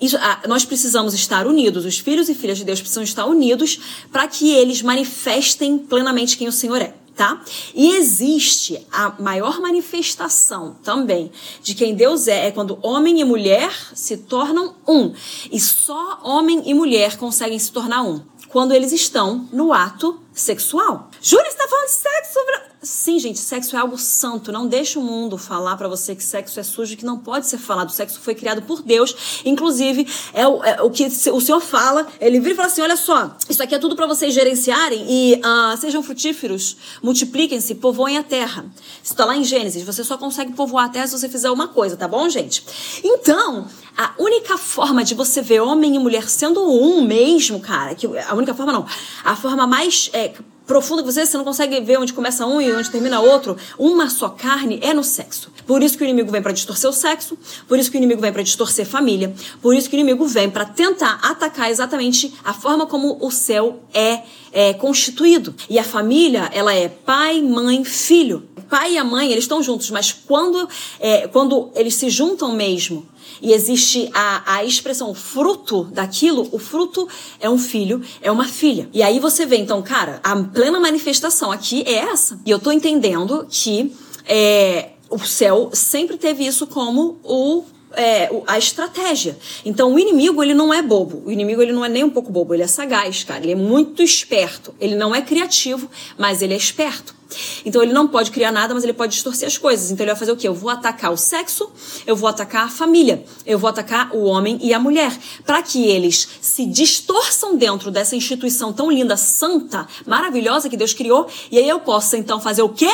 isso, 0.00 0.18
nós 0.48 0.64
precisamos 0.64 1.14
estar 1.14 1.46
unidos, 1.46 1.84
os 1.84 1.98
filhos 1.98 2.28
e 2.28 2.34
filhas 2.34 2.58
de 2.58 2.64
Deus 2.64 2.80
precisam 2.80 3.02
estar 3.02 3.24
unidos 3.26 3.78
para 4.10 4.26
que 4.26 4.50
eles 4.50 4.82
manifestem 4.82 5.78
plenamente 5.78 6.36
quem 6.36 6.48
o 6.48 6.52
Senhor 6.52 6.80
é. 6.82 6.94
Tá? 7.16 7.40
E 7.72 7.92
existe 7.92 8.84
a 8.90 9.14
maior 9.22 9.60
manifestação 9.60 10.76
também 10.82 11.30
de 11.62 11.72
quem 11.72 11.94
Deus 11.94 12.26
é, 12.26 12.48
é 12.48 12.50
quando 12.50 12.76
homem 12.82 13.20
e 13.20 13.24
mulher 13.24 13.72
se 13.94 14.16
tornam 14.16 14.74
um. 14.86 15.12
E 15.52 15.60
só 15.60 16.18
homem 16.24 16.64
e 16.66 16.74
mulher 16.74 17.16
conseguem 17.16 17.56
se 17.56 17.70
tornar 17.70 18.02
um 18.02 18.20
quando 18.54 18.72
eles 18.72 18.92
estão 18.92 19.48
no 19.52 19.72
ato 19.72 20.22
sexual. 20.32 21.10
Júlia 21.20 21.48
está 21.48 21.66
falando 21.66 21.86
de 21.86 21.90
sexo. 21.90 22.38
Sim, 22.84 23.18
gente, 23.18 23.38
sexo 23.38 23.74
é 23.74 23.78
algo 23.78 23.96
santo. 23.96 24.52
Não 24.52 24.66
deixe 24.66 24.98
o 24.98 25.02
mundo 25.02 25.38
falar 25.38 25.74
para 25.76 25.88
você 25.88 26.14
que 26.14 26.22
sexo 26.22 26.60
é 26.60 26.62
sujo, 26.62 26.94
que 26.98 27.04
não 27.04 27.18
pode 27.18 27.46
ser 27.46 27.56
falado. 27.56 27.88
O 27.88 27.92
sexo 27.92 28.20
foi 28.20 28.34
criado 28.34 28.60
por 28.60 28.82
Deus. 28.82 29.42
Inclusive, 29.42 30.06
é 30.34 30.46
o, 30.46 30.62
é 30.62 30.82
o 30.82 30.90
que 30.90 31.06
o 31.06 31.40
Senhor 31.40 31.60
fala. 31.60 32.06
Ele 32.20 32.38
vira 32.38 32.52
e 32.52 32.56
fala 32.56 32.68
assim: 32.68 32.82
olha 32.82 32.96
só, 32.96 33.34
isso 33.48 33.62
aqui 33.62 33.74
é 33.74 33.78
tudo 33.78 33.96
para 33.96 34.06
vocês 34.06 34.34
gerenciarem 34.34 35.06
e 35.08 35.40
uh, 35.40 35.76
sejam 35.78 36.02
frutíferos, 36.02 36.76
multipliquem-se, 37.02 37.74
povoem 37.76 38.18
a 38.18 38.22
terra. 38.22 38.66
Isso 39.02 39.14
está 39.14 39.24
lá 39.24 39.34
em 39.34 39.44
Gênesis. 39.44 39.82
Você 39.82 40.04
só 40.04 40.18
consegue 40.18 40.52
povoar 40.52 40.84
a 40.84 40.88
terra 40.90 41.06
se 41.06 41.18
você 41.18 41.28
fizer 41.28 41.50
uma 41.50 41.68
coisa, 41.68 41.96
tá 41.96 42.06
bom, 42.06 42.28
gente? 42.28 42.62
Então, 43.02 43.66
a 43.96 44.12
única 44.18 44.58
forma 44.58 45.02
de 45.02 45.14
você 45.14 45.40
ver 45.40 45.60
homem 45.60 45.96
e 45.96 45.98
mulher 45.98 46.28
sendo 46.28 46.60
um 46.60 47.02
mesmo, 47.02 47.60
cara, 47.60 47.94
que 47.94 48.06
a 48.06 48.34
única 48.34 48.52
forma 48.52 48.72
não, 48.72 48.84
a 49.24 49.36
forma 49.36 49.66
mais 49.66 50.10
é, 50.12 50.34
profunda 50.66 51.02
que 51.02 51.12
você, 51.12 51.26
você 51.26 51.36
não 51.36 51.44
consegue 51.44 51.80
ver 51.80 51.98
onde 51.98 52.12
começa 52.12 52.46
um 52.46 52.60
e 52.60 52.72
onde 52.72 52.90
termina 52.90 53.20
outro, 53.20 53.56
uma 53.78 54.08
só 54.08 54.28
carne 54.28 54.78
é 54.82 54.94
no 54.94 55.04
sexo. 55.04 55.50
Por 55.66 55.82
isso 55.82 55.96
que 55.96 56.04
o 56.04 56.06
inimigo 56.06 56.30
vem 56.30 56.42
para 56.42 56.52
distorcer 56.52 56.88
o 56.88 56.92
sexo, 56.92 57.38
por 57.68 57.78
isso 57.78 57.90
que 57.90 57.96
o 57.96 57.98
inimigo 57.98 58.20
vem 58.20 58.32
para 58.32 58.42
distorcer 58.42 58.86
família, 58.86 59.34
por 59.60 59.74
isso 59.74 59.88
que 59.88 59.96
o 59.96 59.98
inimigo 59.98 60.26
vem 60.26 60.50
para 60.50 60.64
tentar 60.64 61.20
atacar 61.22 61.70
exatamente 61.70 62.32
a 62.44 62.52
forma 62.52 62.86
como 62.86 63.18
o 63.20 63.30
céu 63.30 63.80
é, 63.92 64.22
é 64.52 64.74
constituído. 64.74 65.54
E 65.68 65.78
a 65.78 65.84
família, 65.84 66.50
ela 66.52 66.74
é 66.74 66.88
pai, 66.88 67.42
mãe, 67.42 67.84
filho. 67.84 68.48
Pai 68.68 68.94
e 68.94 68.98
a 68.98 69.04
mãe, 69.04 69.30
eles 69.30 69.44
estão 69.44 69.62
juntos, 69.62 69.90
mas 69.90 70.12
quando, 70.12 70.68
é, 70.98 71.28
quando 71.28 71.70
eles 71.74 71.94
se 71.94 72.08
juntam 72.08 72.52
mesmo 72.54 73.06
e 73.40 73.52
existe 73.52 74.10
a, 74.12 74.56
a 74.56 74.64
expressão 74.64 75.14
fruto 75.14 75.84
daquilo, 75.84 76.48
o 76.52 76.58
fruto 76.58 77.08
é 77.40 77.48
um 77.48 77.58
filho, 77.58 78.02
é 78.20 78.30
uma 78.30 78.46
filha. 78.46 78.88
E 78.92 79.02
aí 79.02 79.20
você 79.20 79.44
vê, 79.46 79.56
então, 79.56 79.82
cara, 79.82 80.20
a 80.22 80.36
plena 80.36 80.80
manifestação 80.80 81.50
aqui 81.50 81.82
é 81.86 81.94
essa. 81.94 82.40
E 82.44 82.50
eu 82.50 82.58
tô 82.58 82.72
entendendo 82.72 83.46
que 83.48 83.94
é, 84.26 84.90
o 85.10 85.18
céu 85.18 85.70
sempre 85.72 86.16
teve 86.16 86.46
isso 86.46 86.66
como 86.66 87.18
o 87.22 87.64
é, 87.96 88.28
a 88.46 88.58
estratégia. 88.58 89.38
Então, 89.64 89.94
o 89.94 89.98
inimigo, 89.98 90.42
ele 90.42 90.54
não 90.54 90.72
é 90.74 90.82
bobo. 90.82 91.22
O 91.24 91.30
inimigo, 91.30 91.62
ele 91.62 91.72
não 91.72 91.84
é 91.84 91.88
nem 91.88 92.04
um 92.04 92.10
pouco 92.10 92.30
bobo. 92.30 92.52
Ele 92.52 92.62
é 92.62 92.66
sagaz, 92.66 93.24
cara. 93.24 93.42
Ele 93.42 93.52
é 93.52 93.56
muito 93.56 94.02
esperto. 94.02 94.74
Ele 94.80 94.96
não 94.96 95.14
é 95.14 95.22
criativo, 95.22 95.88
mas 96.18 96.42
ele 96.42 96.54
é 96.54 96.56
esperto. 96.56 97.14
Então 97.64 97.82
ele 97.82 97.92
não 97.92 98.06
pode 98.06 98.30
criar 98.30 98.52
nada, 98.52 98.74
mas 98.74 98.84
ele 98.84 98.92
pode 98.92 99.12
distorcer 99.12 99.46
as 99.46 99.58
coisas. 99.58 99.90
Então 99.90 100.04
ele 100.04 100.12
vai 100.12 100.18
fazer 100.18 100.32
o 100.32 100.36
quê? 100.36 100.48
Eu 100.48 100.54
vou 100.54 100.70
atacar 100.70 101.12
o 101.12 101.16
sexo, 101.16 101.70
eu 102.06 102.16
vou 102.16 102.28
atacar 102.28 102.66
a 102.66 102.68
família, 102.68 103.24
eu 103.46 103.58
vou 103.58 103.68
atacar 103.68 104.14
o 104.14 104.24
homem 104.24 104.58
e 104.62 104.72
a 104.72 104.78
mulher, 104.78 105.16
para 105.44 105.62
que 105.62 105.84
eles 105.86 106.28
se 106.40 106.66
distorçam 106.66 107.56
dentro 107.56 107.90
dessa 107.90 108.16
instituição 108.16 108.72
tão 108.72 108.90
linda, 108.90 109.16
santa, 109.16 109.86
maravilhosa 110.06 110.68
que 110.68 110.76
Deus 110.76 110.92
criou, 110.92 111.26
e 111.50 111.58
aí 111.58 111.68
eu 111.68 111.80
possa 111.80 112.16
então 112.16 112.40
fazer 112.40 112.62
o 112.62 112.68
quê? 112.68 112.90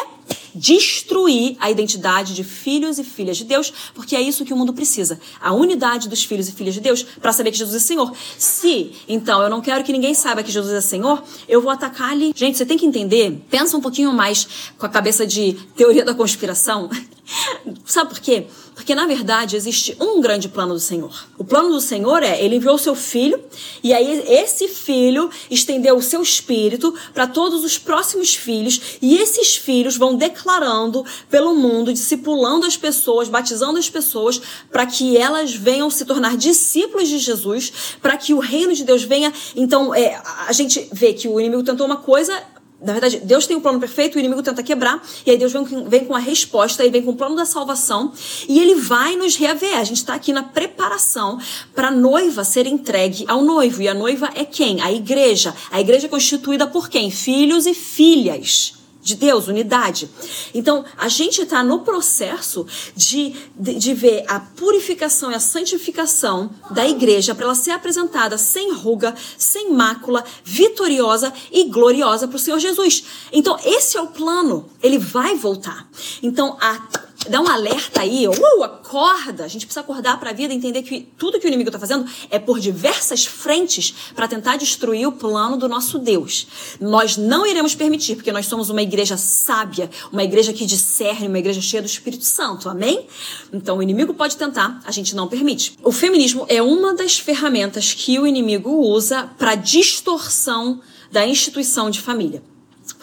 Destruir 0.55 1.57
a 1.61 1.71
identidade 1.71 2.35
de 2.35 2.45
filhos 2.45 2.99
e 2.99 3.05
filhas 3.05 3.37
de 3.37 3.45
Deus, 3.45 3.73
porque 3.95 4.17
é 4.17 4.21
isso 4.21 4.45
que 4.45 4.53
o 4.53 4.57
mundo 4.57 4.73
precisa. 4.73 5.21
A 5.41 5.53
unidade 5.53 6.09
dos 6.09 6.25
filhos 6.25 6.49
e 6.49 6.53
filhas 6.53 6.75
de 6.75 6.81
Deus 6.81 7.03
para 7.03 7.33
saber 7.33 7.51
que 7.51 7.59
Jesus 7.59 7.77
é 7.77 7.85
Senhor. 7.85 8.13
Se, 8.39 8.93
então, 9.09 9.43
eu 9.43 9.51
não 9.51 9.61
quero 9.61 9.85
que 9.85 9.93
ninguém 9.93 10.15
saiba 10.15 10.43
que 10.43 10.51
Jesus 10.51 10.75
é 10.75 10.81
Senhor, 10.81 11.23
eu 11.49 11.61
vou 11.61 11.71
atacar 11.71 12.11
ali. 12.11 12.33
Gente, 12.35 12.59
você 12.59 12.67
tem 12.67 12.79
que 12.79 12.87
entender, 12.87 13.43
pensa 13.51 13.77
um 13.77 13.81
pouquinho 13.81 14.13
mais 14.13 14.73
com 14.79 14.87
a 14.87 14.89
cabeça 14.89 15.27
de 15.27 15.55
teoria 15.77 16.05
da 16.05 16.15
conspiração. 16.15 16.91
Sabe 17.85 18.11
por 18.11 18.21
quê? 18.21 18.47
Porque 18.81 18.95
na 18.95 19.07
verdade 19.07 19.57
existe 19.57 19.95
um 20.01 20.23
grande 20.23 20.49
plano 20.49 20.73
do 20.73 20.81
Senhor. 20.81 21.27
O 21.37 21.45
plano 21.45 21.69
do 21.69 21.83
Senhor 21.83 22.23
é 22.23 22.43
ele 22.43 22.57
enviou 22.57 22.77
o 22.77 22.79
seu 22.79 22.95
filho 22.95 23.39
e 23.85 23.93
aí 23.93 24.25
esse 24.27 24.69
filho 24.69 25.29
estendeu 25.51 25.99
o 25.99 26.03
seu 26.03 26.23
espírito 26.23 26.95
para 27.13 27.27
todos 27.27 27.63
os 27.63 27.77
próximos 27.77 28.35
filhos 28.35 28.81
e 29.03 29.19
esses 29.19 29.55
filhos 29.55 29.99
vão 29.99 30.17
declarando 30.17 31.05
pelo 31.29 31.55
mundo, 31.55 31.93
discipulando 31.93 32.65
as 32.65 32.75
pessoas, 32.75 33.29
batizando 33.29 33.79
as 33.79 33.91
pessoas 33.91 34.41
para 34.73 34.87
que 34.87 35.15
elas 35.15 35.53
venham 35.53 35.91
se 35.91 36.07
tornar 36.07 36.39
discípulos 36.39 37.07
de 37.07 37.19
Jesus, 37.19 37.71
para 38.01 38.17
que 38.17 38.33
o 38.33 38.39
reino 38.39 38.73
de 38.73 38.83
Deus 38.83 39.03
venha. 39.03 39.31
Então, 39.55 39.95
é, 39.95 40.19
a 40.49 40.53
gente 40.55 40.89
vê 40.91 41.13
que 41.13 41.29
o 41.29 41.39
inimigo 41.39 41.63
tentou 41.63 41.85
uma 41.85 41.99
coisa, 41.99 42.43
na 42.83 42.93
verdade, 42.93 43.21
Deus 43.25 43.47
tem 43.47 43.57
um 43.57 43.61
plano 43.61 43.79
perfeito, 43.79 44.17
o 44.17 44.19
inimigo 44.19 44.43
tenta 44.43 44.63
quebrar, 44.63 45.03
e 45.27 45.31
aí 45.31 45.37
Deus 45.37 45.53
vem, 45.53 45.65
vem 45.87 46.05
com 46.05 46.15
a 46.15 46.19
resposta, 46.19 46.85
e 46.85 46.91
vem 46.91 47.03
com 47.03 47.11
o 47.11 47.17
plano 47.17 47.37
da 47.37 47.45
salvação, 47.45 48.13
e 48.49 48.59
ele 48.59 48.75
vai 48.75 49.17
nos 49.17 49.37
reaver. 49.37 49.79
A 49.79 49.85
gente 49.85 49.99
está 49.99 50.15
aqui 50.15 50.33
na 50.33 50.43
preparação 50.43 51.39
para 51.75 51.89
a 51.89 51.91
noiva 51.91 52.43
ser 52.43 52.67
entregue 52.67 53.25
ao 53.29 53.43
noivo. 53.43 53.83
E 53.83 53.89
a 53.89 53.95
noiva 53.95 54.31
é 54.35 54.45
quem? 54.45 54.81
A 54.81 54.91
igreja. 54.91 55.55
A 55.71 55.81
igreja 55.81 56.07
é 56.07 56.09
constituída 56.09 56.67
por 56.67 56.89
quem? 56.89 57.11
Filhos 57.11 57.67
e 57.67 57.75
filhas 57.75 58.80
de 59.03 59.15
Deus, 59.15 59.49
unidade. 59.49 60.11
Então, 60.55 60.85
a 60.97 61.09
gente 61.09 61.43
está 61.43 61.63
no 61.63 61.81
processo 61.81 62.67
de, 62.95 63.35
de, 63.57 63.75
de, 63.75 63.95
ver 63.95 64.25
a 64.29 64.41
purificação 64.41 65.31
e 65.31 65.35
a 65.35 65.41
santificação 65.41 66.51
da 66.71 66.87
igreja 66.87 67.35
para 67.35 67.45
ela 67.45 67.55
ser 67.55 67.71
apresentada 67.71 68.37
sem 68.37 68.73
ruga, 68.73 69.15
sem 69.39 69.73
mácula, 69.73 70.25
vitoriosa 70.45 71.33
e 71.51 71.65
gloriosa 71.65 72.29
para 72.29 72.37
o 72.37 72.41
Senhor 72.41 72.59
Jesus. 72.59 73.05
Então, 73.33 73.59
esse 73.65 73.97
é 73.97 74.03
o 74.03 74.09
plano. 74.09 74.69
Ele 74.83 74.99
vai 74.99 75.35
voltar. 75.35 75.89
Então, 76.23 76.57
a 76.61 77.10
dá 77.29 77.41
um 77.41 77.49
alerta 77.49 78.01
aí, 78.01 78.27
uh, 78.27 78.63
acorda. 78.63 79.45
A 79.45 79.49
gente 79.49 79.67
precisa 79.67 79.81
acordar 79.81 80.19
para 80.19 80.31
a 80.31 80.33
vida 80.33 80.55
entender 80.55 80.83
que 80.83 81.09
tudo 81.19 81.39
que 81.39 81.47
o 81.47 81.49
inimigo 81.49 81.69
está 81.69 81.79
fazendo 81.79 82.09
é 82.31 82.39
por 82.39 82.59
diversas 82.59 83.27
frentes 83.27 83.95
para 84.15 84.27
tentar 84.27 84.57
destruir 84.57 85.07
o 85.07 85.13
plano 85.13 85.57
do 85.57 85.69
nosso 85.69 85.99
Deus. 85.99 86.47
Nós 86.81 87.17
não 87.17 87.47
iremos 87.47 87.75
permitir, 87.75 88.17
porque 88.17 88.33
nós 88.33 88.47
somos 88.47 88.71
uma 88.71 88.83
igreja 88.83 89.17
sábia, 89.17 89.91
uma 90.11 90.25
igreja 90.25 90.53
que 90.53 90.65
discerne, 90.65 91.29
uma 91.29 91.39
igreja 91.39 91.61
cheia 91.61 91.83
do 91.83 91.87
Espírito 91.87 92.25
Santo. 92.25 92.69
Amém? 92.69 93.07
Então 93.53 93.79
o 93.79 93.83
inimigo 93.83 94.15
pode 94.15 94.37
tentar, 94.37 94.81
a 94.85 94.91
gente 94.91 95.15
não 95.15 95.29
permite. 95.29 95.77
O 95.83 95.93
feminismo 95.93 96.47
é 96.49 96.63
uma 96.63 96.95
das 96.95 97.19
ferramentas 97.19 97.93
que 97.93 98.19
o 98.19 98.27
inimigo 98.27 98.71
usa 98.71 99.31
para 99.39 99.55
distorção 99.55 100.81
da 101.13 101.27
instituição 101.27 101.91
de 101.91 102.01
família. 102.01 102.43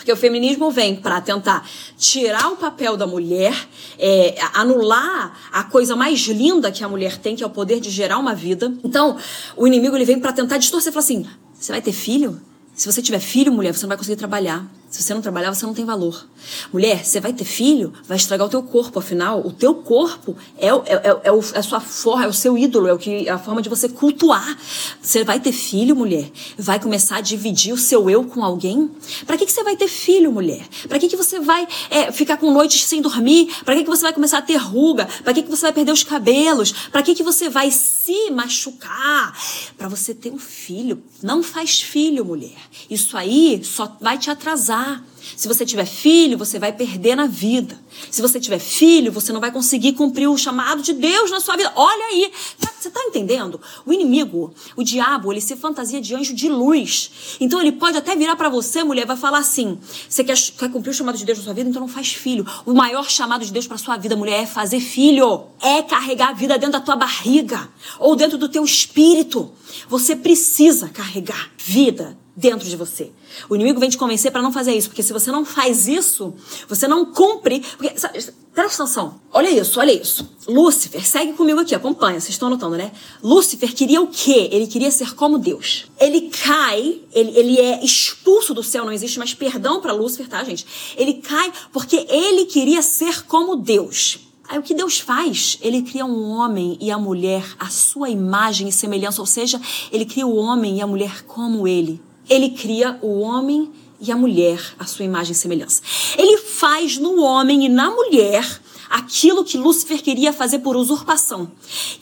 Porque 0.07 0.13
o 0.13 0.21
feminismo 0.21 0.71
vem 0.71 0.95
para 0.95 1.19
tentar 1.19 1.67
tirar 1.97 2.47
o 2.47 2.55
papel 2.55 2.95
da 2.95 3.05
mulher, 3.05 3.53
é, 3.99 4.35
anular 4.53 5.37
a 5.51 5.65
coisa 5.65 5.97
mais 5.97 6.21
linda 6.21 6.71
que 6.71 6.81
a 6.81 6.87
mulher 6.87 7.17
tem, 7.17 7.35
que 7.35 7.43
é 7.43 7.45
o 7.45 7.49
poder 7.49 7.81
de 7.81 7.89
gerar 7.89 8.17
uma 8.17 8.33
vida. 8.33 8.73
Então, 8.85 9.17
o 9.57 9.67
inimigo 9.67 9.97
ele 9.97 10.05
vem 10.05 10.17
para 10.17 10.31
tentar 10.31 10.59
distorcer, 10.59 10.93
falar 10.93 11.03
assim: 11.03 11.25
você 11.53 11.73
vai 11.73 11.81
ter 11.81 11.91
filho? 11.91 12.39
Se 12.73 12.89
você 12.89 13.01
tiver 13.01 13.19
filho, 13.19 13.51
mulher, 13.51 13.73
você 13.73 13.81
não 13.81 13.89
vai 13.89 13.97
conseguir 13.97 14.15
trabalhar. 14.15 14.65
Se 14.89 15.03
você 15.03 15.13
não 15.13 15.21
trabalhar, 15.21 15.53
você 15.53 15.65
não 15.65 15.73
tem 15.73 15.83
valor. 15.83 16.25
Mulher, 16.71 17.03
você 17.03 17.19
vai 17.19 17.33
ter 17.33 17.43
filho, 17.43 17.91
vai 18.07 18.15
estragar 18.15 18.47
o 18.47 18.49
teu 18.49 18.63
corpo, 18.63 18.99
afinal, 18.99 19.45
o 19.45 19.51
teu 19.51 19.75
corpo 19.75 20.35
é, 20.57 20.67
é, 20.67 20.71
é, 20.71 21.19
é, 21.25 21.31
o, 21.31 21.41
é 21.53 21.59
a 21.59 21.63
sua 21.63 21.81
forma, 21.81 22.23
é 22.23 22.27
o 22.27 22.33
seu 22.33 22.57
ídolo, 22.57 22.87
é, 22.87 22.93
o 22.93 22.97
que, 22.97 23.27
é 23.27 23.31
a 23.31 23.37
forma 23.37 23.61
de 23.61 23.67
você 23.67 23.89
cultuar. 23.89 24.57
Você 25.01 25.25
vai 25.25 25.41
ter 25.41 25.51
filho, 25.51 25.93
mulher, 25.93 26.31
vai 26.57 26.79
começar 26.79 27.17
a 27.17 27.21
dividir 27.21 27.73
o 27.73 27.77
seu 27.77 28.09
eu 28.09 28.23
com 28.23 28.43
alguém? 28.43 28.89
Para 29.25 29.37
que, 29.37 29.45
que 29.45 29.51
você 29.51 29.61
vai 29.61 29.75
ter 29.75 29.89
filho, 29.89 30.31
mulher? 30.31 30.65
Para 30.87 30.99
que, 30.99 31.09
que 31.09 31.17
você 31.17 31.39
vai 31.39 31.67
é, 31.89 32.09
ficar 32.11 32.37
com 32.37 32.51
noites 32.51 32.85
sem 32.85 33.01
dormir? 33.01 33.53
Para 33.65 33.75
que, 33.75 33.83
que 33.83 33.89
você 33.89 34.03
vai 34.03 34.13
começar 34.13 34.37
a 34.37 34.41
ter 34.41 34.55
ruga? 34.55 35.05
Para 35.21 35.33
que, 35.33 35.43
que 35.43 35.49
você 35.49 35.63
vai 35.63 35.73
perder 35.73 35.91
os 35.91 36.03
cabelos? 36.03 36.71
Para 36.91 37.03
que, 37.03 37.13
que 37.13 37.23
você 37.23 37.49
vai 37.49 37.71
se 37.71 38.31
machucar? 38.31 39.37
Para 39.77 39.89
você 39.89 40.13
ter 40.13 40.31
um 40.31 40.39
filho. 40.39 41.03
Não 41.21 41.43
faz 41.43 41.81
filho, 41.81 42.23
mulher. 42.23 42.57
Isso 42.89 43.17
aí 43.17 43.61
só 43.63 43.97
vai 43.99 44.17
te 44.17 44.29
atrasar. 44.29 44.76
lá 44.77 45.01
Se 45.35 45.47
você 45.47 45.65
tiver 45.65 45.85
filho, 45.85 46.37
você 46.37 46.57
vai 46.59 46.71
perder 46.71 47.15
na 47.15 47.27
vida. 47.27 47.79
Se 48.11 48.21
você 48.21 48.39
tiver 48.39 48.59
filho, 48.59 49.11
você 49.11 49.33
não 49.33 49.41
vai 49.41 49.51
conseguir 49.51 49.93
cumprir 49.93 50.27
o 50.27 50.37
chamado 50.37 50.81
de 50.81 50.93
Deus 50.93 51.31
na 51.31 51.39
sua 51.39 51.55
vida. 51.55 51.71
Olha 51.75 52.05
aí, 52.05 52.31
tá, 52.59 52.71
você 52.79 52.89
tá 52.89 53.01
entendendo? 53.03 53.59
O 53.85 53.91
inimigo, 53.91 54.53
o 54.75 54.83
diabo, 54.83 55.31
ele 55.31 55.41
se 55.41 55.55
fantasia 55.55 55.99
de 55.99 56.15
anjo 56.15 56.33
de 56.33 56.47
luz. 56.47 57.37
Então 57.39 57.59
ele 57.59 57.71
pode 57.71 57.97
até 57.97 58.15
virar 58.15 58.35
para 58.35 58.49
você, 58.49 58.83
mulher, 58.83 59.05
vai 59.05 59.17
falar 59.17 59.39
assim: 59.39 59.79
você 60.07 60.23
quer, 60.23 60.37
quer 60.37 60.71
cumprir 60.71 60.91
o 60.91 60.93
chamado 60.93 61.17
de 61.17 61.25
Deus 61.25 61.39
na 61.39 61.43
sua 61.43 61.53
vida, 61.53 61.69
então 61.69 61.81
não 61.81 61.87
faz 61.87 62.13
filho. 62.13 62.45
O 62.65 62.73
maior 62.73 63.09
chamado 63.09 63.43
de 63.43 63.51
Deus 63.51 63.67
para 63.67 63.77
sua 63.77 63.97
vida, 63.97 64.15
mulher, 64.15 64.43
é 64.43 64.45
fazer 64.45 64.79
filho. 64.79 65.45
É 65.61 65.81
carregar 65.81 66.29
a 66.29 66.33
vida 66.33 66.57
dentro 66.57 66.73
da 66.73 66.81
tua 66.81 66.95
barriga 66.95 67.69
ou 67.99 68.15
dentro 68.15 68.37
do 68.37 68.47
teu 68.47 68.63
espírito. 68.63 69.51
Você 69.89 70.15
precisa 70.15 70.89
carregar 70.89 71.51
vida 71.57 72.17
dentro 72.37 72.69
de 72.69 72.75
você. 72.75 73.11
O 73.49 73.55
inimigo 73.55 73.79
vem 73.79 73.89
te 73.89 73.97
convencer 73.97 74.31
para 74.31 74.43
não 74.43 74.53
fazer 74.53 74.73
isso, 74.73 74.89
porque 74.89 75.01
se 75.01 75.11
você 75.19 75.31
não 75.31 75.43
faz 75.43 75.87
isso, 75.87 76.33
você 76.67 76.87
não 76.87 77.05
cumpre. 77.05 77.63
Porque, 77.77 77.97
sabe, 77.97 78.23
presta 78.53 78.83
atenção. 78.83 79.19
Olha 79.31 79.49
isso, 79.49 79.79
olha 79.79 79.91
isso. 79.91 80.29
Lúcifer, 80.47 81.05
segue 81.05 81.33
comigo 81.33 81.59
aqui, 81.59 81.75
acompanha, 81.75 82.19
vocês 82.19 82.31
estão 82.31 82.47
anotando, 82.47 82.77
né? 82.77 82.91
Lúcifer 83.21 83.73
queria 83.73 84.01
o 84.01 84.07
quê? 84.07 84.49
Ele 84.51 84.67
queria 84.67 84.91
ser 84.91 85.15
como 85.15 85.37
Deus. 85.37 85.85
Ele 85.99 86.29
cai, 86.29 87.01
ele, 87.13 87.37
ele 87.37 87.59
é 87.59 87.83
expulso 87.83 88.53
do 88.53 88.63
céu, 88.63 88.85
não 88.85 88.91
existe 88.91 89.19
mais 89.19 89.33
perdão 89.33 89.81
para 89.81 89.93
Lúcifer, 89.93 90.27
tá, 90.27 90.43
gente? 90.43 90.65
Ele 90.95 91.15
cai 91.15 91.51
porque 91.71 92.05
ele 92.09 92.45
queria 92.45 92.81
ser 92.81 93.23
como 93.25 93.55
Deus. 93.55 94.19
Aí 94.49 94.57
o 94.57 94.63
que 94.63 94.73
Deus 94.73 94.99
faz? 94.99 95.59
Ele 95.61 95.81
cria 95.81 96.05
um 96.05 96.29
homem 96.29 96.77
e 96.79 96.89
a 96.89 96.97
mulher 96.97 97.43
à 97.59 97.69
sua 97.69 98.09
imagem 98.09 98.69
e 98.69 98.71
semelhança, 98.71 99.21
ou 99.21 99.25
seja, 99.25 99.59
ele 99.91 100.05
cria 100.05 100.25
o 100.25 100.37
homem 100.37 100.77
e 100.77 100.81
a 100.81 100.87
mulher 100.87 101.23
como 101.25 101.67
ele 101.67 102.01
ele 102.29 102.49
cria 102.49 102.97
o 103.01 103.19
homem 103.19 103.71
e 103.99 104.11
a 104.11 104.15
mulher 104.15 104.59
à 104.77 104.85
sua 104.85 105.05
imagem 105.05 105.31
e 105.31 105.35
semelhança. 105.35 105.81
Ele 106.17 106.37
faz 106.37 106.97
no 106.97 107.21
homem 107.21 107.65
e 107.65 107.69
na 107.69 107.89
mulher 107.89 108.45
aquilo 108.89 109.43
que 109.43 109.57
Lúcifer 109.57 110.01
queria 110.01 110.31
fazer 110.31 110.59
por 110.59 110.75
usurpação. 110.75 111.51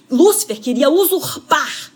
Lúcifer 0.09 0.59
queria 0.59 0.89
usurpar 0.89 1.91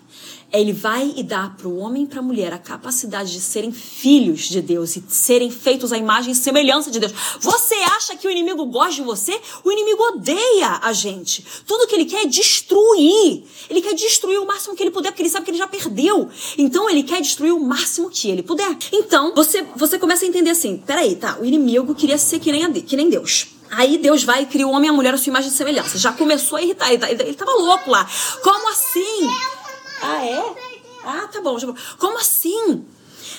ele 0.52 0.74
vai 0.74 1.14
e 1.16 1.24
dá 1.24 1.50
para 1.50 1.68
o 1.68 1.78
homem 1.78 2.04
e 2.04 2.08
para 2.08 2.20
a 2.20 2.24
mulher 2.24 2.52
a 2.54 2.58
capacidade 2.58 3.32
de 3.32 3.40
serem 3.40 3.72
filhos 3.72 4.50
de 4.50 4.62
Deus 4.62 4.96
e 4.96 5.04
serem 5.08 5.52
feitos 5.52 5.94
à 5.94 5.98
imagem 5.98 6.32
e 6.32 6.36
semelhança 6.36 6.90
de 6.90 7.00
Deus. 7.00 7.14
Você 7.40 7.76
acha 7.76 8.16
que 8.16 8.28
o 8.28 8.32
inimigo 8.32 8.66
gosta 8.66 8.96
de 8.96 9.02
você? 9.04 9.40
O 9.64 9.72
inimigo 9.72 10.02
odeia 10.04 10.80
a 10.82 10.92
gente. 10.92 11.46
Tudo 11.68 11.88
que 11.88 11.96
ele 11.96 12.06
quer 12.06 12.24
é 12.24 12.26
destruir. 12.26 13.44
Ele 13.70 13.82
quer 13.82 13.94
destruir 13.94 14.40
o 14.40 14.46
máximo 14.46 14.76
que 14.76 14.82
ele 14.82 14.92
puder, 14.92 15.12
porque 15.12 15.22
ele 15.22 15.30
sabe 15.30 15.46
que 15.46 15.52
ele 15.52 15.58
já 15.58 15.68
perdeu. 15.68 16.30
Então 16.58 16.90
ele 16.90 17.04
quer 17.04 17.22
destruir 17.22 17.54
o 17.54 17.60
máximo 17.60 18.10
que 18.10 18.30
ele 18.30 18.42
puder. 18.42 18.76
Então 18.92 19.34
você, 19.36 19.66
você 19.76 20.00
começa 20.00 20.26
a 20.26 20.28
entender 20.28 20.50
assim: 20.50 20.78
peraí, 20.78 21.16
tá, 21.16 21.38
o 21.40 21.46
inimigo 21.46 21.94
queria 21.94 22.18
ser 22.18 22.40
que 22.40 22.52
nem, 22.52 22.66
a, 22.66 22.72
que 22.72 22.96
nem 22.96 23.10
Deus. 23.10 23.48
Aí 23.72 24.00
Deus 24.00 24.24
vai 24.24 24.44
e 24.44 24.46
cria 24.48 24.68
o 24.68 24.72
homem 24.72 24.88
e 24.88 24.90
a 24.90 24.94
mulher 24.94 25.14
à 25.14 25.18
sua 25.18 25.30
imagem 25.30 25.50
e 25.50 25.54
semelhança. 25.54 25.98
Já 25.98 26.12
começou 26.12 26.58
a 26.58 26.62
irritar. 26.62 26.90
Ele, 26.90 26.98
tá, 26.98 27.12
ele, 27.12 27.22
ele 27.22 27.34
tava 27.34 27.52
louco 27.52 27.92
lá. 27.92 28.10
Como 28.42 28.70
assim? 28.70 29.30
Ah, 30.02 30.26
é? 30.26 30.56
Ah, 31.04 31.28
tá 31.32 31.42
bom. 31.42 31.58
Como 31.98 32.18
assim? 32.20 32.86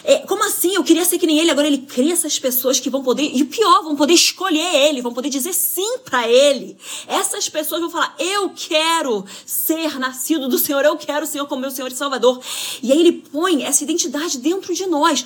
É, 0.04 0.18
como 0.18 0.44
assim? 0.44 0.74
Eu 0.74 0.84
queria 0.84 1.04
ser 1.04 1.18
que 1.18 1.26
nem 1.26 1.38
ele. 1.38 1.50
Agora 1.50 1.66
ele 1.66 1.78
cria 1.78 2.12
essas 2.12 2.38
pessoas 2.38 2.80
que 2.80 2.90
vão 2.90 3.02
poder, 3.02 3.30
e 3.34 3.44
pior, 3.44 3.82
vão 3.82 3.96
poder 3.96 4.14
escolher 4.14 4.74
ele, 4.74 5.02
vão 5.02 5.12
poder 5.12 5.28
dizer 5.28 5.52
sim 5.52 5.98
para 5.98 6.28
ele. 6.28 6.76
Essas 7.06 7.48
pessoas 7.48 7.80
vão 7.80 7.90
falar: 7.90 8.14
Eu 8.18 8.50
quero 8.50 9.24
ser 9.44 9.98
nascido 9.98 10.48
do 10.48 10.58
Senhor, 10.58 10.84
eu 10.84 10.96
quero 10.96 11.24
o 11.24 11.28
Senhor 11.28 11.46
como 11.46 11.60
meu 11.60 11.70
Senhor 11.70 11.90
e 11.90 11.94
Salvador. 11.94 12.40
E 12.82 12.92
aí 12.92 13.00
ele 13.00 13.12
põe 13.12 13.64
essa 13.64 13.84
identidade 13.84 14.38
dentro 14.38 14.74
de 14.74 14.86
nós. 14.86 15.24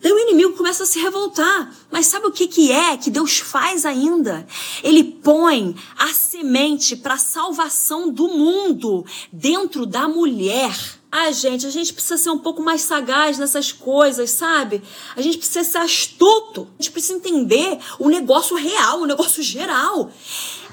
Daí 0.00 0.12
o 0.12 0.18
inimigo 0.18 0.52
começa 0.52 0.82
a 0.82 0.86
se 0.86 0.98
revoltar. 1.00 1.74
Mas 1.90 2.06
sabe 2.06 2.26
o 2.26 2.32
que, 2.32 2.46
que 2.46 2.70
é 2.70 2.96
que 2.96 3.10
Deus 3.10 3.38
faz 3.38 3.86
ainda? 3.86 4.46
Ele 4.82 5.02
põe 5.04 5.74
a 5.96 6.12
semente 6.12 6.96
para 6.96 7.14
a 7.14 7.18
salvação 7.18 8.10
do 8.10 8.28
mundo 8.28 9.04
dentro 9.32 9.86
da 9.86 10.06
mulher. 10.08 10.74
Ai, 11.18 11.32
gente, 11.32 11.66
a 11.66 11.70
gente 11.70 11.94
precisa 11.94 12.18
ser 12.18 12.28
um 12.28 12.36
pouco 12.36 12.62
mais 12.62 12.82
sagaz 12.82 13.38
nessas 13.38 13.72
coisas, 13.72 14.28
sabe? 14.28 14.82
A 15.16 15.22
gente 15.22 15.38
precisa 15.38 15.64
ser 15.64 15.78
astuto. 15.78 16.68
A 16.78 16.82
gente 16.82 16.92
precisa 16.92 17.14
entender 17.14 17.78
o 17.98 18.10
negócio 18.10 18.54
real, 18.54 19.00
o 19.00 19.06
negócio 19.06 19.42
geral. 19.42 20.10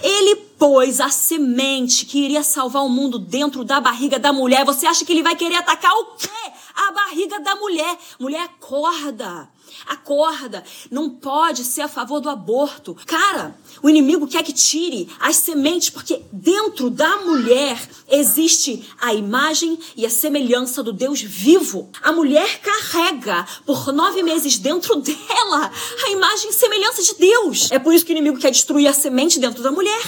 Ele 0.02 0.36
pôs 0.60 1.00
a 1.00 1.08
semente 1.08 2.06
que 2.06 2.20
iria 2.20 2.44
salvar 2.44 2.84
o 2.84 2.90
mundo 2.90 3.18
dentro 3.18 3.64
da 3.64 3.80
barriga 3.80 4.20
da 4.20 4.34
mulher. 4.34 4.66
Você 4.66 4.86
acha 4.86 5.06
que 5.06 5.14
ele 5.14 5.24
vai 5.24 5.34
querer 5.34 5.56
atacar 5.56 5.94
o 5.94 6.18
quê? 6.18 6.52
A 6.76 6.92
barriga 6.92 7.40
da 7.40 7.56
mulher. 7.56 7.98
Mulher, 8.20 8.42
acorda. 8.42 9.50
Acorda, 9.88 10.63
não 10.89 11.10
pode 11.10 11.63
ser 11.63 11.82
a 11.82 11.88
favor 11.88 12.20
do 12.20 12.30
aborto. 12.30 12.96
Cara, 13.06 13.55
o 13.81 13.90
inimigo 13.90 14.27
quer 14.27 14.44
que 14.44 14.53
tire 14.53 15.09
as 15.20 15.38
sementes, 15.38 15.90
porque 15.90 16.22
dentro 16.31 16.90
da 16.90 17.18
mulher 17.18 17.81
existe 18.09 18.88
a 19.00 19.14
imagem 19.14 19.77
e 19.96 20.05
a 20.05 20.09
semelhança 20.09 20.81
do 20.83 20.94
Deus 20.94 21.22
vivo. 21.22 21.90
A 22.01 22.12
mulher 22.12 22.59
carrega 22.59 23.46
por 23.66 23.92
nove 23.92 24.24
meses 24.24 24.57
dentro 24.57 24.96
dela 24.98 25.72
a 26.05 26.09
imagem 26.09 26.50
e 26.50 26.53
semelhança 26.53 27.01
de 27.03 27.16
Deus. 27.16 27.72
É 27.72 27.79
por 27.79 27.94
isso 27.94 28.05
que 28.05 28.12
o 28.12 28.18
inimigo 28.18 28.40
quer 28.40 28.51
destruir 28.51 28.88
a 28.88 28.94
semente 28.94 29.40
dentro 29.40 29.64
da 29.64 29.72
mulher. 29.72 30.01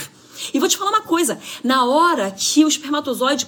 E 0.54 0.60
vou 0.60 0.68
te 0.68 0.78
falar 0.78 0.92
uma 0.92 1.02
coisa: 1.02 1.40
na 1.64 1.86
hora 1.86 2.32
que 2.32 2.64
o 2.66 2.68
espermatozoide 2.68 3.48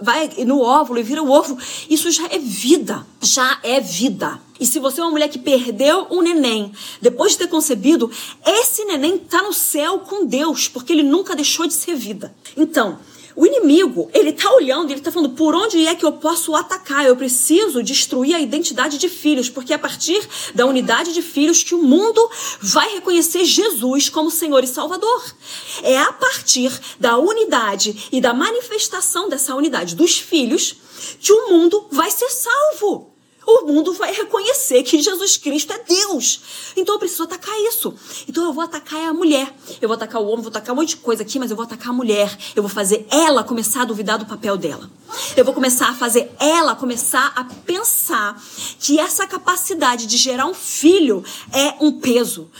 vai 0.00 0.30
no 0.46 0.60
óvulo 0.60 0.98
e 0.98 1.02
vira 1.02 1.22
o 1.22 1.30
ovo, 1.30 1.58
isso 1.88 2.10
já 2.10 2.26
é 2.26 2.38
vida. 2.38 3.06
Já 3.20 3.58
é 3.62 3.80
vida. 3.80 4.40
E 4.58 4.66
se 4.66 4.78
você 4.78 5.00
é 5.00 5.04
uma 5.04 5.10
mulher 5.10 5.28
que 5.28 5.38
perdeu 5.38 6.06
um 6.10 6.22
neném 6.22 6.72
depois 7.00 7.32
de 7.32 7.38
ter 7.38 7.48
concebido, 7.48 8.10
esse 8.46 8.84
neném 8.84 9.16
está 9.16 9.42
no 9.42 9.52
céu 9.52 10.00
com 10.00 10.24
Deus, 10.24 10.68
porque 10.68 10.92
ele 10.92 11.02
nunca 11.02 11.34
deixou 11.34 11.66
de 11.66 11.74
ser 11.74 11.96
vida. 11.96 12.34
Então, 12.56 12.98
o 13.34 13.46
inimigo, 13.46 14.10
ele 14.12 14.32
tá 14.32 14.52
olhando, 14.52 14.90
ele 14.90 15.00
tá 15.00 15.10
falando 15.10 15.30
por 15.30 15.54
onde 15.54 15.86
é 15.86 15.94
que 15.94 16.04
eu 16.04 16.12
posso 16.12 16.54
atacar? 16.54 17.04
Eu 17.04 17.16
preciso 17.16 17.82
destruir 17.82 18.34
a 18.34 18.40
identidade 18.40 18.98
de 18.98 19.08
filhos, 19.08 19.48
porque 19.48 19.72
é 19.72 19.76
a 19.76 19.78
partir 19.78 20.26
da 20.54 20.66
unidade 20.66 21.12
de 21.12 21.22
filhos 21.22 21.62
que 21.62 21.74
o 21.74 21.82
mundo 21.82 22.30
vai 22.60 22.94
reconhecer 22.94 23.44
Jesus 23.44 24.08
como 24.08 24.30
Senhor 24.30 24.62
e 24.62 24.66
Salvador. 24.66 25.34
É 25.82 25.98
a 25.98 26.12
partir 26.12 26.72
da 26.98 27.16
unidade 27.18 28.08
e 28.12 28.20
da 28.20 28.34
manifestação 28.34 29.28
dessa 29.28 29.54
unidade 29.54 29.94
dos 29.94 30.18
filhos 30.18 30.76
que 31.20 31.32
o 31.32 31.50
mundo 31.50 31.86
vai 31.90 32.10
ser 32.10 32.28
salvo 32.28 33.11
o 33.46 33.66
mundo 33.66 33.92
vai 33.92 34.12
reconhecer 34.12 34.82
que 34.82 35.00
Jesus 35.00 35.36
Cristo 35.36 35.72
é 35.72 35.78
Deus. 35.78 36.40
Então 36.76 36.94
eu 36.94 36.98
preciso 36.98 37.24
atacar 37.24 37.54
isso. 37.60 37.94
Então 38.28 38.44
eu 38.44 38.52
vou 38.52 38.62
atacar 38.62 39.08
a 39.08 39.12
mulher. 39.12 39.54
Eu 39.80 39.88
vou 39.88 39.94
atacar 39.94 40.20
o 40.20 40.26
homem, 40.26 40.42
vou 40.42 40.50
atacar 40.50 40.74
um 40.74 40.78
monte 40.78 40.90
de 40.90 40.96
coisa 40.96 41.22
aqui, 41.22 41.38
mas 41.38 41.50
eu 41.50 41.56
vou 41.56 41.64
atacar 41.64 41.90
a 41.90 41.92
mulher. 41.92 42.36
Eu 42.54 42.62
vou 42.62 42.70
fazer 42.70 43.06
ela 43.10 43.42
começar 43.42 43.82
a 43.82 43.84
duvidar 43.84 44.18
do 44.18 44.26
papel 44.26 44.56
dela. 44.56 44.88
Eu 45.36 45.44
vou 45.44 45.52
começar 45.52 45.90
a 45.90 45.94
fazer 45.94 46.30
ela 46.38 46.74
começar 46.74 47.32
a 47.36 47.44
pensar 47.44 48.40
que 48.78 48.98
essa 48.98 49.26
capacidade 49.26 50.06
de 50.06 50.16
gerar 50.16 50.46
um 50.46 50.54
filho 50.54 51.22
é 51.52 51.74
um 51.80 51.92
peso. 51.92 52.50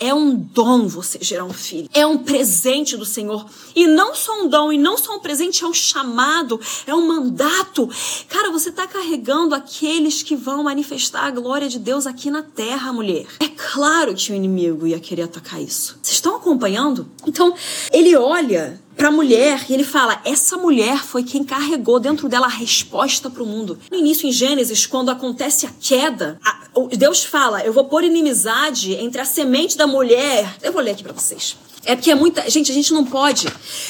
É 0.00 0.14
um 0.14 0.34
dom 0.34 0.88
você 0.88 1.18
gerar 1.20 1.44
um 1.44 1.52
filho. 1.52 1.86
É 1.92 2.06
um 2.06 2.16
presente 2.16 2.96
do 2.96 3.04
Senhor. 3.04 3.44
E 3.76 3.86
não 3.86 4.14
só 4.14 4.42
um 4.42 4.48
dom, 4.48 4.72
e 4.72 4.78
não 4.78 4.96
só 4.96 5.14
um 5.14 5.20
presente, 5.20 5.62
é 5.62 5.66
um 5.66 5.74
chamado, 5.74 6.58
é 6.86 6.94
um 6.94 7.06
mandato. 7.06 7.86
Cara, 8.26 8.50
você 8.50 8.70
está 8.70 8.86
carregando 8.86 9.54
aqueles 9.54 10.22
que 10.22 10.34
vão 10.34 10.64
manifestar 10.64 11.24
a 11.24 11.30
glória 11.30 11.68
de 11.68 11.78
Deus 11.78 12.06
aqui 12.06 12.30
na 12.30 12.42
terra, 12.42 12.92
mulher. 12.92 13.26
É 13.38 13.48
claro 13.48 14.14
que 14.14 14.32
o 14.32 14.34
inimigo 14.34 14.86
ia 14.86 14.98
querer 14.98 15.22
atacar 15.22 15.60
isso. 15.60 15.98
Vocês 16.02 16.14
estão 16.14 16.36
acompanhando? 16.36 17.06
Então, 17.26 17.54
ele 17.92 18.16
olha 18.16 18.80
para 19.00 19.08
a 19.08 19.10
mulher 19.10 19.64
e 19.66 19.72
ele 19.72 19.82
fala: 19.82 20.20
essa 20.26 20.58
mulher 20.58 21.02
foi 21.02 21.22
quem 21.22 21.42
carregou 21.42 21.98
dentro 21.98 22.28
dela 22.28 22.44
a 22.44 22.50
resposta 22.50 23.30
para 23.30 23.42
o 23.42 23.46
mundo. 23.46 23.78
No 23.90 23.96
início, 23.96 24.28
em 24.28 24.32
Gênesis, 24.32 24.84
quando 24.84 25.08
acontece 25.08 25.64
a 25.64 25.70
queda, 25.80 26.38
a, 26.44 26.66
Deus 26.98 27.24
fala: 27.24 27.64
eu 27.64 27.72
vou 27.72 27.84
pôr 27.84 28.04
inimizade 28.04 28.92
entre 28.92 29.22
a 29.22 29.24
semente 29.24 29.74
da 29.74 29.86
mulher. 29.86 30.54
Eu 30.62 30.70
vou 30.70 30.82
ler 30.82 30.90
aqui 30.90 31.02
para 31.02 31.14
vocês. 31.14 31.56
É 31.86 31.96
porque 31.96 32.10
é 32.10 32.14
muita. 32.14 32.48
Gente, 32.50 32.70
a 32.70 32.74
gente 32.74 32.92
não 32.92 33.06
pode. 33.06 33.46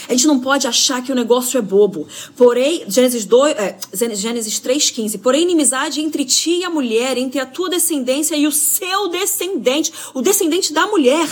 A 0.09 0.13
gente 0.13 0.29
não 0.29 0.39
pode 0.39 0.69
achar 0.69 1.03
que 1.03 1.11
o 1.11 1.15
negócio 1.15 1.59
é 1.59 1.61
bobo. 1.61 2.07
Porém, 2.37 2.85
Gênesis, 2.87 3.25
2, 3.25 3.57
é, 3.57 3.79
Gênesis 4.15 4.61
3,15. 4.61 5.21
Porém, 5.21 5.43
inimizade 5.43 6.01
entre 6.01 6.25
ti 6.25 6.61
e 6.61 6.65
a 6.65 6.71
mulher, 6.71 7.19
entre 7.19 7.41
a 7.41 7.47
tua 7.47 7.69
descendência 7.69 8.37
e 8.37 8.47
o 8.47 8.53
seu 8.53 9.09
descendente, 9.09 9.93
o 10.15 10.23
descendente 10.23 10.73
da 10.73 10.87
mulher. 10.87 11.29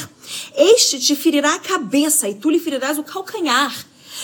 Este 0.56 0.98
te 0.98 1.14
ferirá 1.14 1.54
a 1.54 1.58
cabeça 1.58 2.28
e 2.28 2.34
tu 2.34 2.50
lhe 2.50 2.58
ferirás 2.58 2.98
o 2.98 3.02
calcanhar. 3.02 3.74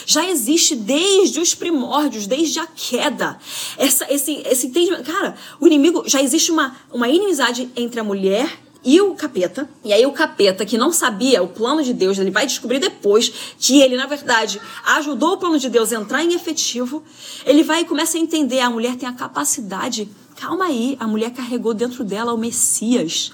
Já 0.07 0.29
existe 0.29 0.75
desde 0.75 1.41
os 1.41 1.55
primórdios, 1.55 2.27
desde 2.27 2.59
a 2.59 2.67
queda. 2.67 3.39
Essa, 3.79 4.13
esse, 4.13 4.43
esse 4.47 4.67
entendimento. 4.67 5.05
Cara, 5.05 5.37
o 5.61 5.67
inimigo. 5.67 6.03
Já 6.07 6.23
existe 6.23 6.51
uma, 6.51 6.77
uma 6.93 7.09
inimizade 7.09 7.71
entre 7.77 8.01
a 8.01 8.05
mulher 8.05 8.65
e 8.85 9.01
o 9.01 9.15
capeta. 9.15 9.69
E 9.85 9.93
aí 9.93 10.05
o 10.05 10.13
capeta, 10.13 10.67
que 10.67 10.77
não 10.77 10.93
sabia 10.93 11.43
o 11.43 11.49
plano 11.49 11.83
de 11.83 11.93
Deus, 11.93 12.19
ele 12.19 12.31
vai 12.31 12.47
descobrir 12.47 12.79
depois 12.79 13.33
que 13.59 13.81
ele, 13.81 13.97
na 13.97 14.07
verdade, 14.07 14.61
ajudou 14.85 15.33
o 15.33 15.37
plano 15.39 15.59
de 15.59 15.71
Deus 15.71 15.93
a 15.93 15.97
entrar 15.97 16.23
em 16.23 16.35
efetivo. 16.35 17.03
Ele 17.47 17.63
vai 17.63 17.81
e 17.81 17.85
começa 17.85 18.19
a 18.19 18.21
entender, 18.21 18.61
a 18.61 18.71
mulher 18.71 18.97
tem 18.97 19.09
a 19.09 19.13
capacidade. 19.13 20.09
Calma 20.37 20.67
aí, 20.67 20.97
a 21.01 21.07
mulher 21.07 21.31
carregou 21.31 21.73
dentro 21.73 22.05
dela 22.05 22.35
o 22.35 22.39
Messias. 22.39 23.33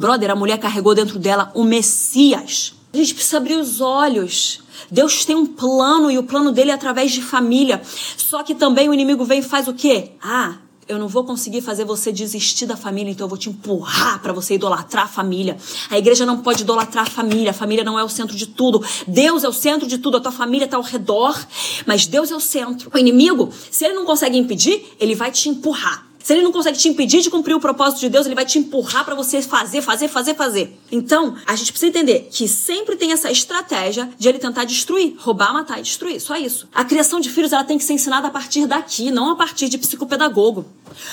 Brother, 0.00 0.30
a 0.30 0.34
mulher 0.34 0.56
carregou 0.56 0.94
dentro 0.94 1.18
dela 1.18 1.52
o 1.54 1.62
Messias. 1.62 2.72
A 2.90 2.96
gente 2.96 3.12
precisa 3.12 3.36
abrir 3.36 3.56
os 3.56 3.82
olhos. 3.82 4.62
Deus 4.90 5.26
tem 5.26 5.36
um 5.36 5.44
plano 5.44 6.10
e 6.10 6.16
o 6.16 6.22
plano 6.22 6.52
dele 6.52 6.70
é 6.70 6.74
através 6.74 7.12
de 7.12 7.20
família. 7.20 7.82
Só 8.16 8.42
que 8.42 8.54
também 8.54 8.88
o 8.88 8.94
inimigo 8.94 9.26
vem 9.26 9.40
e 9.40 9.42
faz 9.42 9.68
o 9.68 9.74
quê? 9.74 10.12
Ah, 10.22 10.54
eu 10.88 10.98
não 10.98 11.06
vou 11.06 11.22
conseguir 11.22 11.60
fazer 11.60 11.84
você 11.84 12.10
desistir 12.10 12.64
da 12.64 12.78
família, 12.78 13.10
então 13.10 13.26
eu 13.26 13.28
vou 13.28 13.36
te 13.36 13.50
empurrar 13.50 14.22
para 14.22 14.32
você 14.32 14.54
idolatrar 14.54 15.04
a 15.04 15.06
família. 15.08 15.58
A 15.90 15.98
igreja 15.98 16.24
não 16.24 16.38
pode 16.38 16.62
idolatrar 16.62 17.06
a 17.06 17.10
família, 17.10 17.50
a 17.50 17.54
família 17.54 17.84
não 17.84 17.98
é 17.98 18.02
o 18.02 18.08
centro 18.08 18.34
de 18.34 18.46
tudo. 18.46 18.82
Deus 19.06 19.44
é 19.44 19.48
o 19.50 19.52
centro 19.52 19.86
de 19.86 19.98
tudo, 19.98 20.16
a 20.16 20.20
tua 20.20 20.32
família 20.32 20.64
está 20.64 20.78
ao 20.78 20.82
redor, 20.82 21.38
mas 21.84 22.06
Deus 22.06 22.30
é 22.30 22.34
o 22.34 22.40
centro. 22.40 22.90
O 22.94 22.96
inimigo, 22.96 23.50
se 23.70 23.84
ele 23.84 23.92
não 23.92 24.06
consegue 24.06 24.38
impedir, 24.38 24.82
ele 24.98 25.14
vai 25.14 25.30
te 25.30 25.50
empurrar. 25.50 26.09
Se 26.22 26.32
ele 26.32 26.42
não 26.42 26.52
consegue 26.52 26.78
te 26.78 26.88
impedir 26.88 27.22
de 27.22 27.30
cumprir 27.30 27.54
o 27.54 27.60
propósito 27.60 28.00
de 28.00 28.08
Deus, 28.08 28.26
ele 28.26 28.34
vai 28.34 28.44
te 28.44 28.58
empurrar 28.58 29.04
para 29.04 29.14
você 29.14 29.40
fazer, 29.42 29.82
fazer, 29.82 30.08
fazer, 30.08 30.34
fazer. 30.34 30.78
Então, 30.92 31.36
a 31.46 31.56
gente 31.56 31.72
precisa 31.72 31.88
entender 31.88 32.28
que 32.30 32.46
sempre 32.46 32.96
tem 32.96 33.12
essa 33.12 33.30
estratégia 33.30 34.10
de 34.18 34.28
ele 34.28 34.38
tentar 34.38 34.64
destruir, 34.64 35.16
roubar, 35.18 35.52
matar 35.52 35.78
e 35.78 35.82
destruir. 35.82 36.20
Só 36.20 36.36
isso. 36.36 36.68
A 36.74 36.84
criação 36.84 37.20
de 37.20 37.30
filhos 37.30 37.52
ela 37.52 37.64
tem 37.64 37.78
que 37.78 37.84
ser 37.84 37.94
ensinada 37.94 38.28
a 38.28 38.30
partir 38.30 38.66
daqui, 38.66 39.10
não 39.10 39.30
a 39.30 39.36
partir 39.36 39.68
de 39.68 39.78
psicopedagogo. 39.78 40.66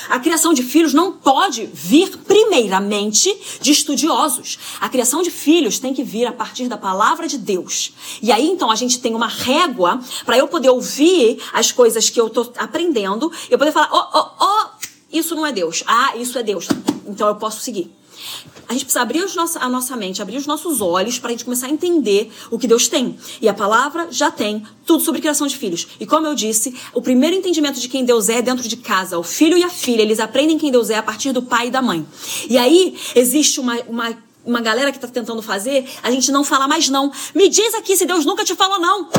A 0.08 0.18
criação 0.18 0.52
de 0.52 0.62
filhos 0.62 0.92
não 0.92 1.12
pode 1.12 1.66
vir 1.72 2.16
primeiramente 2.18 3.34
de 3.60 3.70
estudiosos. 3.70 4.58
A 4.80 4.88
criação 4.88 5.22
de 5.22 5.30
filhos 5.30 5.78
tem 5.78 5.94
que 5.94 6.02
vir 6.02 6.26
a 6.26 6.32
partir 6.32 6.68
da 6.68 6.76
palavra 6.76 7.26
de 7.28 7.38
Deus. 7.38 7.92
E 8.20 8.32
aí 8.32 8.48
então 8.48 8.70
a 8.70 8.74
gente 8.74 9.00
tem 9.00 9.14
uma 9.14 9.28
régua 9.28 10.00
para 10.24 10.36
eu 10.36 10.48
poder 10.48 10.70
ouvir 10.70 11.40
as 11.52 11.72
coisas 11.72 12.10
que 12.10 12.20
eu 12.20 12.28
tô 12.28 12.52
aprendendo, 12.56 13.30
eu 13.48 13.58
poder 13.58 13.72
falar: 13.72 13.88
"Ó, 13.92 14.08
ó, 14.12 14.30
ó, 14.38 14.67
isso 15.18 15.34
não 15.34 15.46
é 15.46 15.52
Deus. 15.52 15.82
Ah, 15.86 16.16
isso 16.16 16.38
é 16.38 16.42
Deus. 16.42 16.68
Então 17.06 17.28
eu 17.28 17.36
posso 17.36 17.60
seguir. 17.60 17.92
A 18.68 18.72
gente 18.74 18.84
precisa 18.84 19.00
abrir 19.00 19.24
a 19.60 19.68
nossa 19.68 19.96
mente, 19.96 20.20
abrir 20.20 20.36
os 20.36 20.46
nossos 20.46 20.82
olhos 20.82 21.18
para 21.18 21.28
a 21.28 21.30
gente 21.30 21.44
começar 21.44 21.68
a 21.68 21.70
entender 21.70 22.30
o 22.50 22.58
que 22.58 22.66
Deus 22.66 22.86
tem. 22.86 23.18
E 23.40 23.48
a 23.48 23.54
palavra 23.54 24.08
já 24.10 24.30
tem 24.30 24.62
tudo 24.84 25.02
sobre 25.02 25.20
criação 25.20 25.46
de 25.46 25.56
filhos. 25.56 25.88
E 25.98 26.04
como 26.04 26.26
eu 26.26 26.34
disse, 26.34 26.74
o 26.92 27.00
primeiro 27.00 27.34
entendimento 27.34 27.80
de 27.80 27.88
quem 27.88 28.04
Deus 28.04 28.28
é 28.28 28.38
é 28.38 28.42
dentro 28.42 28.68
de 28.68 28.76
casa. 28.76 29.18
O 29.18 29.22
filho 29.22 29.56
e 29.56 29.64
a 29.64 29.70
filha, 29.70 30.02
eles 30.02 30.20
aprendem 30.20 30.58
quem 30.58 30.70
Deus 30.70 30.90
é 30.90 30.96
a 30.96 31.02
partir 31.02 31.32
do 31.32 31.42
pai 31.42 31.68
e 31.68 31.70
da 31.70 31.80
mãe. 31.80 32.06
E 32.48 32.58
aí 32.58 32.96
existe 33.14 33.58
uma, 33.58 33.74
uma 33.88 34.16
uma 34.44 34.62
galera 34.62 34.90
que 34.90 34.96
está 34.96 35.06
tentando 35.06 35.42
fazer, 35.42 35.86
a 36.02 36.10
gente 36.10 36.32
não 36.32 36.42
fala 36.42 36.66
mais 36.66 36.88
não. 36.88 37.12
Me 37.34 37.50
diz 37.50 37.74
aqui 37.74 37.96
se 37.96 38.06
Deus 38.06 38.24
nunca 38.24 38.44
te 38.44 38.54
falou 38.54 38.80
não. 38.80 39.10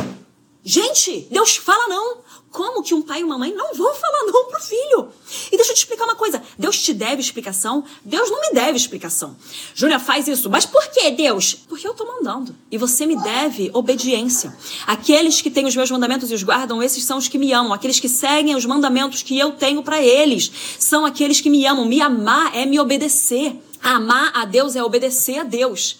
Gente, 0.63 1.27
Deus 1.31 1.55
fala 1.55 1.87
não. 1.87 2.17
Como 2.51 2.81
que 2.81 2.95
um 2.95 3.01
pai 3.01 3.21
e 3.21 3.23
uma 3.23 3.37
mãe 3.37 3.53
não 3.53 3.75
vão 3.75 3.93
falar 3.93 4.23
não 4.25 4.45
pro 4.45 4.59
filho? 4.59 5.09
E 5.51 5.55
deixa 5.55 5.71
eu 5.71 5.75
te 5.75 5.79
explicar 5.79 6.05
uma 6.05 6.15
coisa. 6.15 6.41
Deus 6.57 6.81
te 6.81 6.93
deve 6.93 7.21
explicação? 7.21 7.83
Deus 8.03 8.31
não 8.31 8.41
me 8.41 8.51
deve 8.51 8.75
explicação. 8.75 9.35
Júlia 9.75 9.99
faz 9.99 10.27
isso. 10.27 10.49
Mas 10.49 10.65
por 10.65 10.87
que, 10.87 11.11
Deus? 11.11 11.53
Porque 11.53 11.87
eu 11.87 11.93
tô 11.93 12.05
mandando. 12.05 12.55
E 12.71 12.77
você 12.77 13.05
me 13.05 13.15
deve 13.15 13.69
obediência. 13.73 14.55
Aqueles 14.87 15.41
que 15.41 15.51
têm 15.51 15.65
os 15.65 15.75
meus 15.75 15.91
mandamentos 15.91 16.31
e 16.31 16.33
os 16.33 16.41
guardam, 16.41 16.81
esses 16.81 17.03
são 17.03 17.19
os 17.19 17.27
que 17.27 17.37
me 17.37 17.53
amam. 17.53 17.71
Aqueles 17.71 17.99
que 17.99 18.09
seguem 18.09 18.55
os 18.55 18.65
mandamentos 18.65 19.21
que 19.21 19.37
eu 19.37 19.51
tenho 19.51 19.83
para 19.83 20.01
eles, 20.01 20.51
são 20.79 21.05
aqueles 21.05 21.39
que 21.39 21.49
me 21.49 21.65
amam. 21.67 21.85
Me 21.85 22.01
amar 22.01 22.55
é 22.55 22.65
me 22.65 22.79
obedecer. 22.79 23.55
Amar 23.81 24.31
a 24.33 24.45
Deus 24.45 24.75
é 24.75 24.83
obedecer 24.83 25.39
a 25.39 25.43
Deus. 25.43 25.97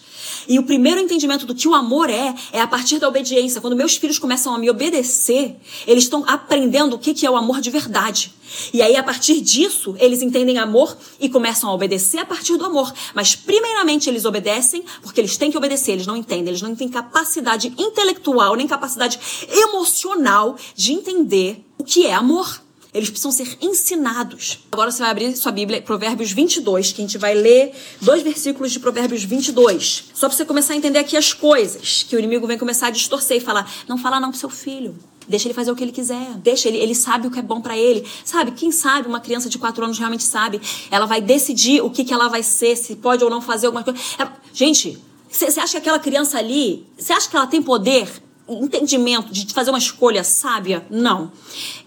E 0.48 0.58
o 0.58 0.62
primeiro 0.64 1.00
entendimento 1.00 1.46
do 1.46 1.54
que 1.54 1.66
o 1.66 1.74
amor 1.74 2.10
é, 2.10 2.34
é 2.52 2.60
a 2.60 2.66
partir 2.66 2.98
da 2.98 3.08
obediência. 3.08 3.60
Quando 3.60 3.76
meus 3.76 3.96
filhos 3.96 4.18
começam 4.18 4.54
a 4.54 4.58
me 4.58 4.68
obedecer, 4.68 5.56
eles 5.86 6.04
estão 6.04 6.24
aprendendo 6.26 6.96
o 6.96 6.98
que 6.98 7.24
é 7.24 7.30
o 7.30 7.36
amor 7.36 7.60
de 7.60 7.70
verdade. 7.70 8.34
E 8.72 8.82
aí, 8.82 8.96
a 8.96 9.02
partir 9.02 9.40
disso, 9.40 9.94
eles 9.98 10.22
entendem 10.22 10.58
amor 10.58 10.96
e 11.20 11.28
começam 11.28 11.70
a 11.70 11.74
obedecer 11.74 12.18
a 12.18 12.26
partir 12.26 12.56
do 12.56 12.64
amor. 12.64 12.92
Mas, 13.14 13.36
primeiramente, 13.36 14.10
eles 14.10 14.24
obedecem 14.24 14.84
porque 15.02 15.20
eles 15.20 15.36
têm 15.36 15.50
que 15.50 15.56
obedecer. 15.56 15.92
Eles 15.92 16.06
não 16.06 16.16
entendem. 16.16 16.48
Eles 16.48 16.62
não 16.62 16.74
têm 16.74 16.88
capacidade 16.88 17.72
intelectual 17.78 18.56
nem 18.56 18.66
capacidade 18.66 19.18
emocional 19.48 20.56
de 20.74 20.92
entender 20.92 21.64
o 21.78 21.84
que 21.84 22.06
é 22.06 22.12
amor. 22.12 22.60
Eles 22.92 23.08
precisam 23.08 23.30
ser 23.30 23.56
ensinados. 23.60 24.60
Agora 24.70 24.90
você 24.90 25.00
vai 25.00 25.10
abrir 25.10 25.36
sua 25.36 25.52
Bíblia, 25.52 25.80
Provérbios 25.80 26.32
22, 26.32 26.92
que 26.92 27.00
a 27.00 27.04
gente 27.04 27.18
vai 27.18 27.34
ler 27.34 27.72
dois 28.00 28.22
versículos 28.22 28.72
de 28.72 28.80
Provérbios 28.80 29.22
22. 29.22 30.04
Só 30.12 30.28
para 30.28 30.36
você 30.36 30.44
começar 30.44 30.74
a 30.74 30.76
entender 30.76 30.98
aqui 30.98 31.16
as 31.16 31.32
coisas, 31.32 32.04
que 32.08 32.16
o 32.16 32.18
inimigo 32.18 32.46
vem 32.46 32.58
começar 32.58 32.88
a 32.88 32.90
distorcer 32.90 33.36
e 33.36 33.40
falar: 33.40 33.70
não 33.86 33.96
fala 33.96 34.18
não 34.18 34.30
pro 34.30 34.38
seu 34.38 34.50
filho. 34.50 34.96
Deixa 35.28 35.46
ele 35.46 35.54
fazer 35.54 35.70
o 35.70 35.76
que 35.76 35.84
ele 35.84 35.92
quiser. 35.92 36.34
Deixa 36.38 36.66
ele, 36.66 36.78
ele 36.78 36.94
sabe 36.94 37.28
o 37.28 37.30
que 37.30 37.38
é 37.38 37.42
bom 37.42 37.60
para 37.60 37.78
ele. 37.78 38.04
Sabe? 38.24 38.50
Quem 38.50 38.72
sabe 38.72 39.06
uma 39.06 39.20
criança 39.20 39.48
de 39.48 39.58
4 39.58 39.84
anos 39.84 39.96
realmente 39.96 40.24
sabe. 40.24 40.60
Ela 40.90 41.06
vai 41.06 41.20
decidir 41.20 41.80
o 41.82 41.90
que, 41.90 42.02
que 42.02 42.12
ela 42.12 42.26
vai 42.26 42.42
ser, 42.42 42.74
se 42.74 42.96
pode 42.96 43.22
ou 43.22 43.30
não 43.30 43.40
fazer 43.40 43.66
alguma 43.66 43.84
coisa. 43.84 44.00
Ela... 44.18 44.36
Gente, 44.52 44.98
você 45.30 45.60
acha 45.60 45.72
que 45.72 45.76
aquela 45.76 46.00
criança 46.00 46.36
ali, 46.36 46.84
você 46.98 47.12
acha 47.12 47.30
que 47.30 47.36
ela 47.36 47.46
tem 47.46 47.62
poder, 47.62 48.10
entendimento 48.48 49.32
de 49.32 49.54
fazer 49.54 49.70
uma 49.70 49.78
escolha 49.78 50.24
sábia? 50.24 50.84
Não 50.90 51.30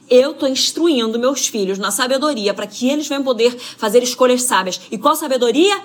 eu 0.10 0.32
estou 0.32 0.48
instruindo 0.48 1.18
meus 1.18 1.48
filhos 1.48 1.78
na 1.78 1.92
sabedoria 1.92 2.54
para 2.54 2.68
que 2.68 2.90
eles 2.90 3.08
venham 3.08 3.24
poder 3.24 3.58
fazer 3.78 4.04
escolhas 4.04 4.44
sábias. 4.44 4.82
E 4.92 4.98
qual 4.98 5.16
sabedoria? 5.16 5.82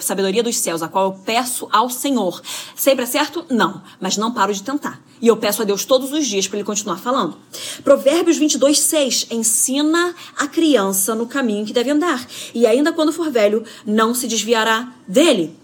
Sabedoria 0.00 0.42
dos 0.42 0.56
céus, 0.56 0.82
a 0.82 0.88
qual 0.88 1.06
eu 1.06 1.18
peço 1.24 1.68
ao 1.72 1.88
Senhor. 1.90 2.40
Sempre 2.74 3.04
é 3.04 3.06
certo? 3.06 3.44
Não, 3.48 3.82
mas 4.00 4.16
não 4.16 4.32
paro 4.32 4.52
de 4.52 4.62
tentar. 4.62 5.00
E 5.20 5.26
eu 5.26 5.36
peço 5.36 5.62
a 5.62 5.64
Deus 5.64 5.84
todos 5.84 6.12
os 6.12 6.26
dias 6.26 6.46
para 6.46 6.58
ele 6.58 6.66
continuar 6.66 6.98
falando. 6.98 7.36
Provérbios 7.82 8.36
22, 8.36 8.78
6. 8.78 9.26
Ensina 9.30 10.14
a 10.36 10.46
criança 10.46 11.14
no 11.14 11.26
caminho 11.26 11.66
que 11.66 11.72
deve 11.72 11.90
andar, 11.90 12.24
e 12.54 12.66
ainda 12.66 12.92
quando 12.92 13.12
for 13.12 13.30
velho, 13.30 13.64
não 13.84 14.14
se 14.14 14.28
desviará 14.28 14.92
dele. 15.06 15.56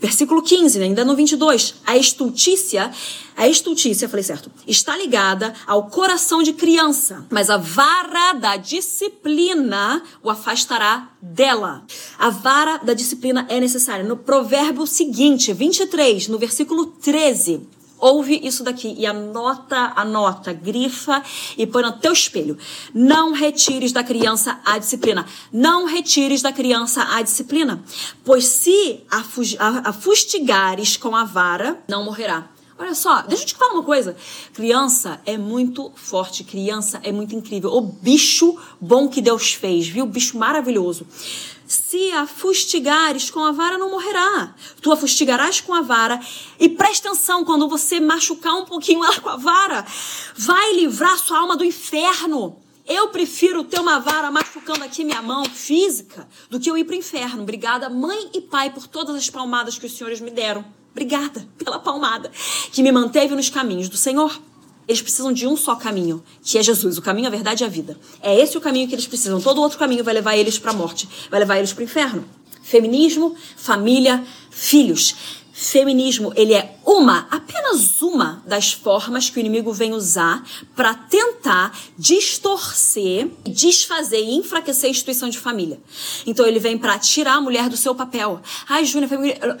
Versículo 0.00 0.42
15, 0.42 0.78
né? 0.78 0.84
ainda 0.86 1.04
no 1.04 1.16
22. 1.16 1.76
A 1.86 1.96
estultícia, 1.96 2.90
a 3.36 3.48
estultícia, 3.48 4.08
falei 4.08 4.22
certo, 4.22 4.50
está 4.66 4.96
ligada 4.96 5.54
ao 5.66 5.88
coração 5.88 6.42
de 6.42 6.52
criança, 6.52 7.26
mas 7.30 7.48
a 7.48 7.56
vara 7.56 8.34
da 8.34 8.56
disciplina 8.56 10.02
o 10.22 10.28
afastará 10.28 11.10
dela. 11.22 11.84
A 12.18 12.30
vara 12.30 12.78
da 12.78 12.92
disciplina 12.92 13.46
é 13.48 13.58
necessária. 13.60 14.04
No 14.04 14.16
provérbio 14.16 14.86
seguinte, 14.86 15.52
23, 15.52 16.28
no 16.28 16.38
versículo 16.38 16.86
13, 16.86 17.66
Ouve 18.04 18.38
isso 18.46 18.62
daqui 18.62 18.94
e 18.98 19.06
anota, 19.06 19.94
anota, 19.96 20.52
grifa 20.52 21.22
e 21.56 21.66
põe 21.66 21.82
no 21.82 21.92
teu 21.92 22.12
espelho. 22.12 22.58
Não 22.92 23.32
retires 23.32 23.92
da 23.92 24.04
criança 24.04 24.60
a 24.62 24.76
disciplina. 24.76 25.24
Não 25.50 25.86
retires 25.86 26.42
da 26.42 26.52
criança 26.52 27.02
a 27.02 27.22
disciplina. 27.22 27.82
Pois 28.22 28.44
se 28.44 29.00
a 29.10 29.90
fustigares 29.94 30.98
com 30.98 31.16
a 31.16 31.24
vara, 31.24 31.82
não 31.88 32.04
morrerá. 32.04 32.46
Olha 32.78 32.94
só, 32.94 33.22
deixa 33.22 33.44
eu 33.44 33.46
te 33.46 33.54
falar 33.54 33.72
uma 33.72 33.82
coisa. 33.82 34.14
Criança 34.52 35.18
é 35.24 35.38
muito 35.38 35.90
forte, 35.94 36.44
criança 36.44 37.00
é 37.02 37.10
muito 37.10 37.34
incrível. 37.34 37.70
O 37.70 37.80
bicho 37.80 38.58
bom 38.78 39.08
que 39.08 39.22
Deus 39.22 39.54
fez, 39.54 39.88
viu? 39.88 40.04
Bicho 40.04 40.36
maravilhoso. 40.36 41.06
Se 41.66 42.12
a 42.12 42.26
fustigares 42.26 43.30
com 43.30 43.40
a 43.40 43.52
vara, 43.52 43.78
não 43.78 43.90
morrerá. 43.90 44.54
Tu 44.80 44.92
a 44.92 44.96
fustigarás 44.96 45.60
com 45.60 45.74
a 45.74 45.80
vara. 45.80 46.20
E 46.58 46.68
presta 46.68 47.08
atenção, 47.08 47.44
quando 47.44 47.68
você 47.68 48.00
machucar 48.00 48.54
um 48.54 48.64
pouquinho 48.64 49.04
ela 49.04 49.20
com 49.20 49.28
a 49.28 49.36
vara, 49.36 49.84
vai 50.36 50.74
livrar 50.74 51.18
sua 51.18 51.38
alma 51.38 51.56
do 51.56 51.64
inferno. 51.64 52.56
Eu 52.86 53.08
prefiro 53.08 53.64
ter 53.64 53.80
uma 53.80 53.98
vara 53.98 54.30
machucando 54.30 54.84
aqui 54.84 55.04
minha 55.04 55.22
mão 55.22 55.46
física 55.46 56.28
do 56.50 56.60
que 56.60 56.70
eu 56.70 56.76
ir 56.76 56.84
para 56.84 56.94
o 56.94 56.98
inferno. 56.98 57.42
Obrigada, 57.42 57.88
mãe 57.88 58.28
e 58.34 58.42
pai, 58.42 58.70
por 58.70 58.86
todas 58.86 59.16
as 59.16 59.30
palmadas 59.30 59.78
que 59.78 59.86
os 59.86 59.96
senhores 59.96 60.20
me 60.20 60.30
deram. 60.30 60.62
Obrigada 60.90 61.48
pela 61.56 61.78
palmada 61.78 62.30
que 62.70 62.82
me 62.82 62.92
manteve 62.92 63.34
nos 63.34 63.48
caminhos 63.48 63.88
do 63.88 63.96
Senhor. 63.96 64.38
Eles 64.86 65.00
precisam 65.00 65.32
de 65.32 65.46
um 65.46 65.56
só 65.56 65.74
caminho, 65.74 66.22
que 66.42 66.58
é 66.58 66.62
Jesus, 66.62 66.98
o 66.98 67.02
caminho, 67.02 67.26
a 67.26 67.30
verdade 67.30 67.64
e 67.64 67.66
a 67.66 67.68
vida. 67.68 67.98
É 68.20 68.38
esse 68.38 68.56
o 68.56 68.60
caminho 68.60 68.86
que 68.86 68.94
eles 68.94 69.06
precisam. 69.06 69.40
Todo 69.40 69.60
outro 69.60 69.78
caminho 69.78 70.04
vai 70.04 70.14
levar 70.14 70.36
eles 70.36 70.58
para 70.58 70.70
a 70.70 70.74
morte, 70.74 71.08
vai 71.30 71.40
levar 71.40 71.58
eles 71.58 71.72
para 71.72 71.80
o 71.80 71.84
inferno. 71.84 72.24
Feminismo, 72.62 73.34
família, 73.56 74.24
filhos. 74.50 75.14
Feminismo, 75.56 76.32
ele 76.34 76.52
é 76.52 76.76
uma, 76.84 77.28
apenas 77.30 78.02
uma 78.02 78.42
das 78.44 78.72
formas 78.72 79.30
que 79.30 79.38
o 79.38 79.40
inimigo 79.40 79.72
vem 79.72 79.92
usar 79.92 80.44
para 80.74 80.92
tentar 80.94 81.78
distorcer, 81.96 83.30
desfazer 83.44 84.20
e 84.20 84.34
enfraquecer 84.34 84.88
a 84.88 84.90
instituição 84.90 85.28
de 85.28 85.38
família. 85.38 85.80
Então 86.26 86.44
ele 86.44 86.58
vem 86.58 86.76
para 86.76 86.98
tirar 86.98 87.34
a 87.34 87.40
mulher 87.40 87.68
do 87.68 87.76
seu 87.76 87.94
papel. 87.94 88.42
Ai, 88.68 88.84
Júlia, 88.84 89.08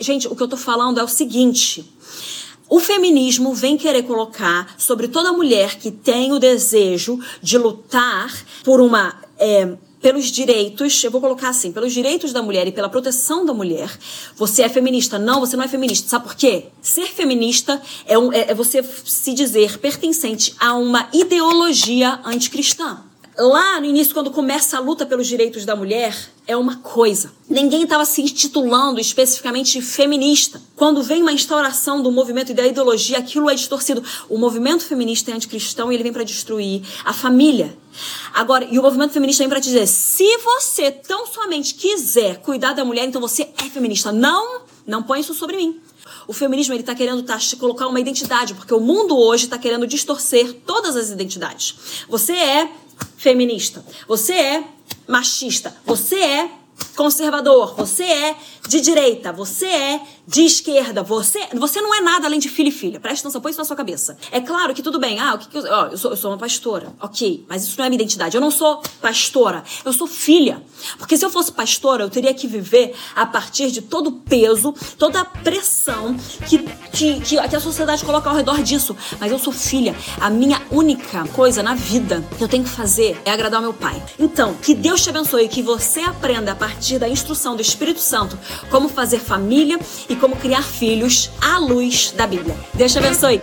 gente, 0.00 0.26
o 0.26 0.34
que 0.34 0.42
eu 0.42 0.48
tô 0.48 0.56
falando 0.56 0.98
é 0.98 1.04
o 1.04 1.08
seguinte: 1.08 1.88
o 2.74 2.80
feminismo 2.80 3.54
vem 3.54 3.76
querer 3.76 4.02
colocar 4.02 4.74
sobre 4.76 5.06
toda 5.06 5.32
mulher 5.32 5.76
que 5.76 5.92
tem 5.92 6.32
o 6.32 6.40
desejo 6.40 7.20
de 7.40 7.56
lutar 7.56 8.34
por 8.64 8.80
uma 8.80 9.14
é, 9.38 9.76
pelos 10.02 10.26
direitos, 10.26 11.04
eu 11.04 11.08
vou 11.08 11.20
colocar 11.20 11.50
assim, 11.50 11.70
pelos 11.70 11.92
direitos 11.92 12.32
da 12.32 12.42
mulher 12.42 12.66
e 12.66 12.72
pela 12.72 12.88
proteção 12.88 13.46
da 13.46 13.54
mulher. 13.54 13.96
Você 14.34 14.64
é 14.64 14.68
feminista? 14.68 15.20
Não, 15.20 15.38
você 15.38 15.56
não 15.56 15.62
é 15.62 15.68
feminista. 15.68 16.08
Sabe 16.08 16.24
por 16.24 16.34
quê? 16.34 16.64
Ser 16.82 17.06
feminista 17.06 17.80
é, 18.06 18.18
um, 18.18 18.32
é, 18.32 18.50
é 18.50 18.54
você 18.54 18.82
se 18.82 19.32
dizer 19.32 19.78
pertencente 19.78 20.52
a 20.58 20.74
uma 20.74 21.08
ideologia 21.12 22.18
anticristã. 22.24 23.04
Lá 23.36 23.80
no 23.80 23.86
início, 23.86 24.14
quando 24.14 24.30
começa 24.30 24.76
a 24.76 24.80
luta 24.80 25.04
pelos 25.04 25.26
direitos 25.26 25.64
da 25.64 25.74
mulher, 25.74 26.16
é 26.46 26.56
uma 26.56 26.76
coisa. 26.76 27.32
Ninguém 27.50 27.82
estava 27.82 28.04
se 28.04 28.22
intitulando 28.22 29.00
especificamente 29.00 29.82
feminista. 29.82 30.62
Quando 30.76 31.02
vem 31.02 31.20
uma 31.20 31.32
instauração 31.32 32.00
do 32.00 32.12
movimento 32.12 32.52
e 32.52 32.54
da 32.54 32.64
ideologia, 32.64 33.18
aquilo 33.18 33.50
é 33.50 33.54
distorcido. 33.56 34.04
O 34.28 34.38
movimento 34.38 34.84
feminista 34.84 35.32
é 35.32 35.34
anticristão 35.34 35.90
e 35.90 35.96
ele 35.96 36.04
vem 36.04 36.12
para 36.12 36.22
destruir 36.22 36.82
a 37.04 37.12
família. 37.12 37.76
Agora, 38.32 38.68
e 38.70 38.78
o 38.78 38.82
movimento 38.82 39.12
feminista 39.12 39.42
vem 39.42 39.48
para 39.48 39.58
dizer: 39.58 39.88
se 39.88 40.38
você 40.38 40.92
tão 40.92 41.26
somente 41.26 41.74
quiser 41.74 42.40
cuidar 42.40 42.72
da 42.72 42.84
mulher, 42.84 43.04
então 43.04 43.20
você 43.20 43.48
é 43.58 43.64
feminista. 43.64 44.12
Não, 44.12 44.60
não 44.86 45.02
põe 45.02 45.18
isso 45.18 45.34
sobre 45.34 45.56
mim. 45.56 45.80
O 46.26 46.32
feminismo 46.32 46.72
ele 46.72 46.80
está 46.80 46.94
querendo 46.94 47.22
tá, 47.22 47.38
colocar 47.58 47.86
uma 47.86 48.00
identidade, 48.00 48.54
porque 48.54 48.72
o 48.72 48.80
mundo 48.80 49.16
hoje 49.16 49.44
está 49.44 49.58
querendo 49.58 49.86
distorcer 49.86 50.54
todas 50.66 50.96
as 50.96 51.10
identidades. 51.10 51.74
Você 52.08 52.32
é 52.32 52.70
feminista, 53.16 53.84
você 54.06 54.32
é 54.32 54.64
machista, 55.08 55.74
você 55.84 56.16
é 56.16 56.50
conservador, 56.96 57.74
você 57.74 58.04
é 58.04 58.36
de 58.68 58.80
direita, 58.80 59.32
você 59.32 59.66
é 59.66 60.00
de 60.26 60.42
esquerda, 60.42 61.02
você 61.02 61.40
você 61.54 61.80
não 61.80 61.94
é 61.94 62.00
nada 62.00 62.26
além 62.26 62.38
de 62.38 62.48
filho 62.48 62.68
e 62.68 62.72
filha. 62.72 62.98
Presta 62.98 63.26
atenção, 63.26 63.40
põe 63.40 63.50
isso 63.50 63.60
na 63.60 63.64
sua 63.64 63.76
cabeça. 63.76 64.16
É 64.30 64.40
claro 64.40 64.74
que 64.74 64.82
tudo 64.82 64.98
bem. 64.98 65.18
Ah, 65.18 65.34
o 65.34 65.38
que, 65.38 65.48
que 65.48 65.58
eu, 65.58 65.64
ó, 65.64 65.86
eu 65.86 65.98
sou 65.98 66.10
eu 66.10 66.16
sou 66.16 66.30
uma 66.30 66.38
pastora. 66.38 66.92
OK, 67.00 67.44
mas 67.48 67.64
isso 67.64 67.78
não 67.78 67.84
é 67.84 67.88
minha 67.88 68.00
identidade. 68.00 68.36
Eu 68.36 68.40
não 68.40 68.50
sou 68.50 68.82
pastora, 69.00 69.62
eu 69.84 69.92
sou 69.92 70.06
filha. 70.06 70.62
Porque 70.98 71.16
se 71.16 71.24
eu 71.24 71.30
fosse 71.30 71.52
pastora, 71.52 72.04
eu 72.04 72.10
teria 72.10 72.32
que 72.32 72.46
viver 72.46 72.94
a 73.14 73.26
partir 73.26 73.70
de 73.70 73.82
todo 73.82 74.08
o 74.08 74.12
peso, 74.12 74.74
toda 74.98 75.20
a 75.20 75.24
pressão 75.24 76.16
que, 76.48 76.58
que, 76.92 77.20
que, 77.20 77.38
a 77.38 77.60
sociedade 77.60 78.04
coloca 78.04 78.28
ao 78.28 78.36
redor 78.36 78.62
disso. 78.62 78.96
Mas 79.20 79.30
eu 79.30 79.38
sou 79.38 79.52
filha. 79.52 79.94
A 80.20 80.30
minha 80.30 80.60
única 80.70 81.26
coisa 81.28 81.62
na 81.62 81.74
vida 81.74 82.24
que 82.36 82.42
eu 82.42 82.48
tenho 82.48 82.64
que 82.64 82.70
fazer 82.70 83.20
é 83.24 83.30
agradar 83.30 83.58
ao 83.58 83.62
meu 83.62 83.74
pai. 83.74 84.02
Então, 84.18 84.54
que 84.54 84.74
Deus 84.74 85.02
te 85.02 85.10
abençoe, 85.10 85.48
que 85.48 85.62
você 85.62 86.00
aprenda 86.00 86.52
a 86.52 86.54
partir 86.54 86.98
da 86.98 87.08
instrução 87.08 87.56
do 87.56 87.62
Espírito 87.62 88.00
Santo 88.00 88.38
como 88.70 88.88
fazer 88.88 89.18
família 89.18 89.78
e 90.14 90.16
como 90.16 90.36
criar 90.36 90.62
filhos 90.62 91.30
à 91.40 91.58
luz 91.58 92.14
da 92.16 92.26
Bíblia. 92.26 92.56
Deus 92.74 92.92
te 92.92 92.98
abençoe. 92.98 93.42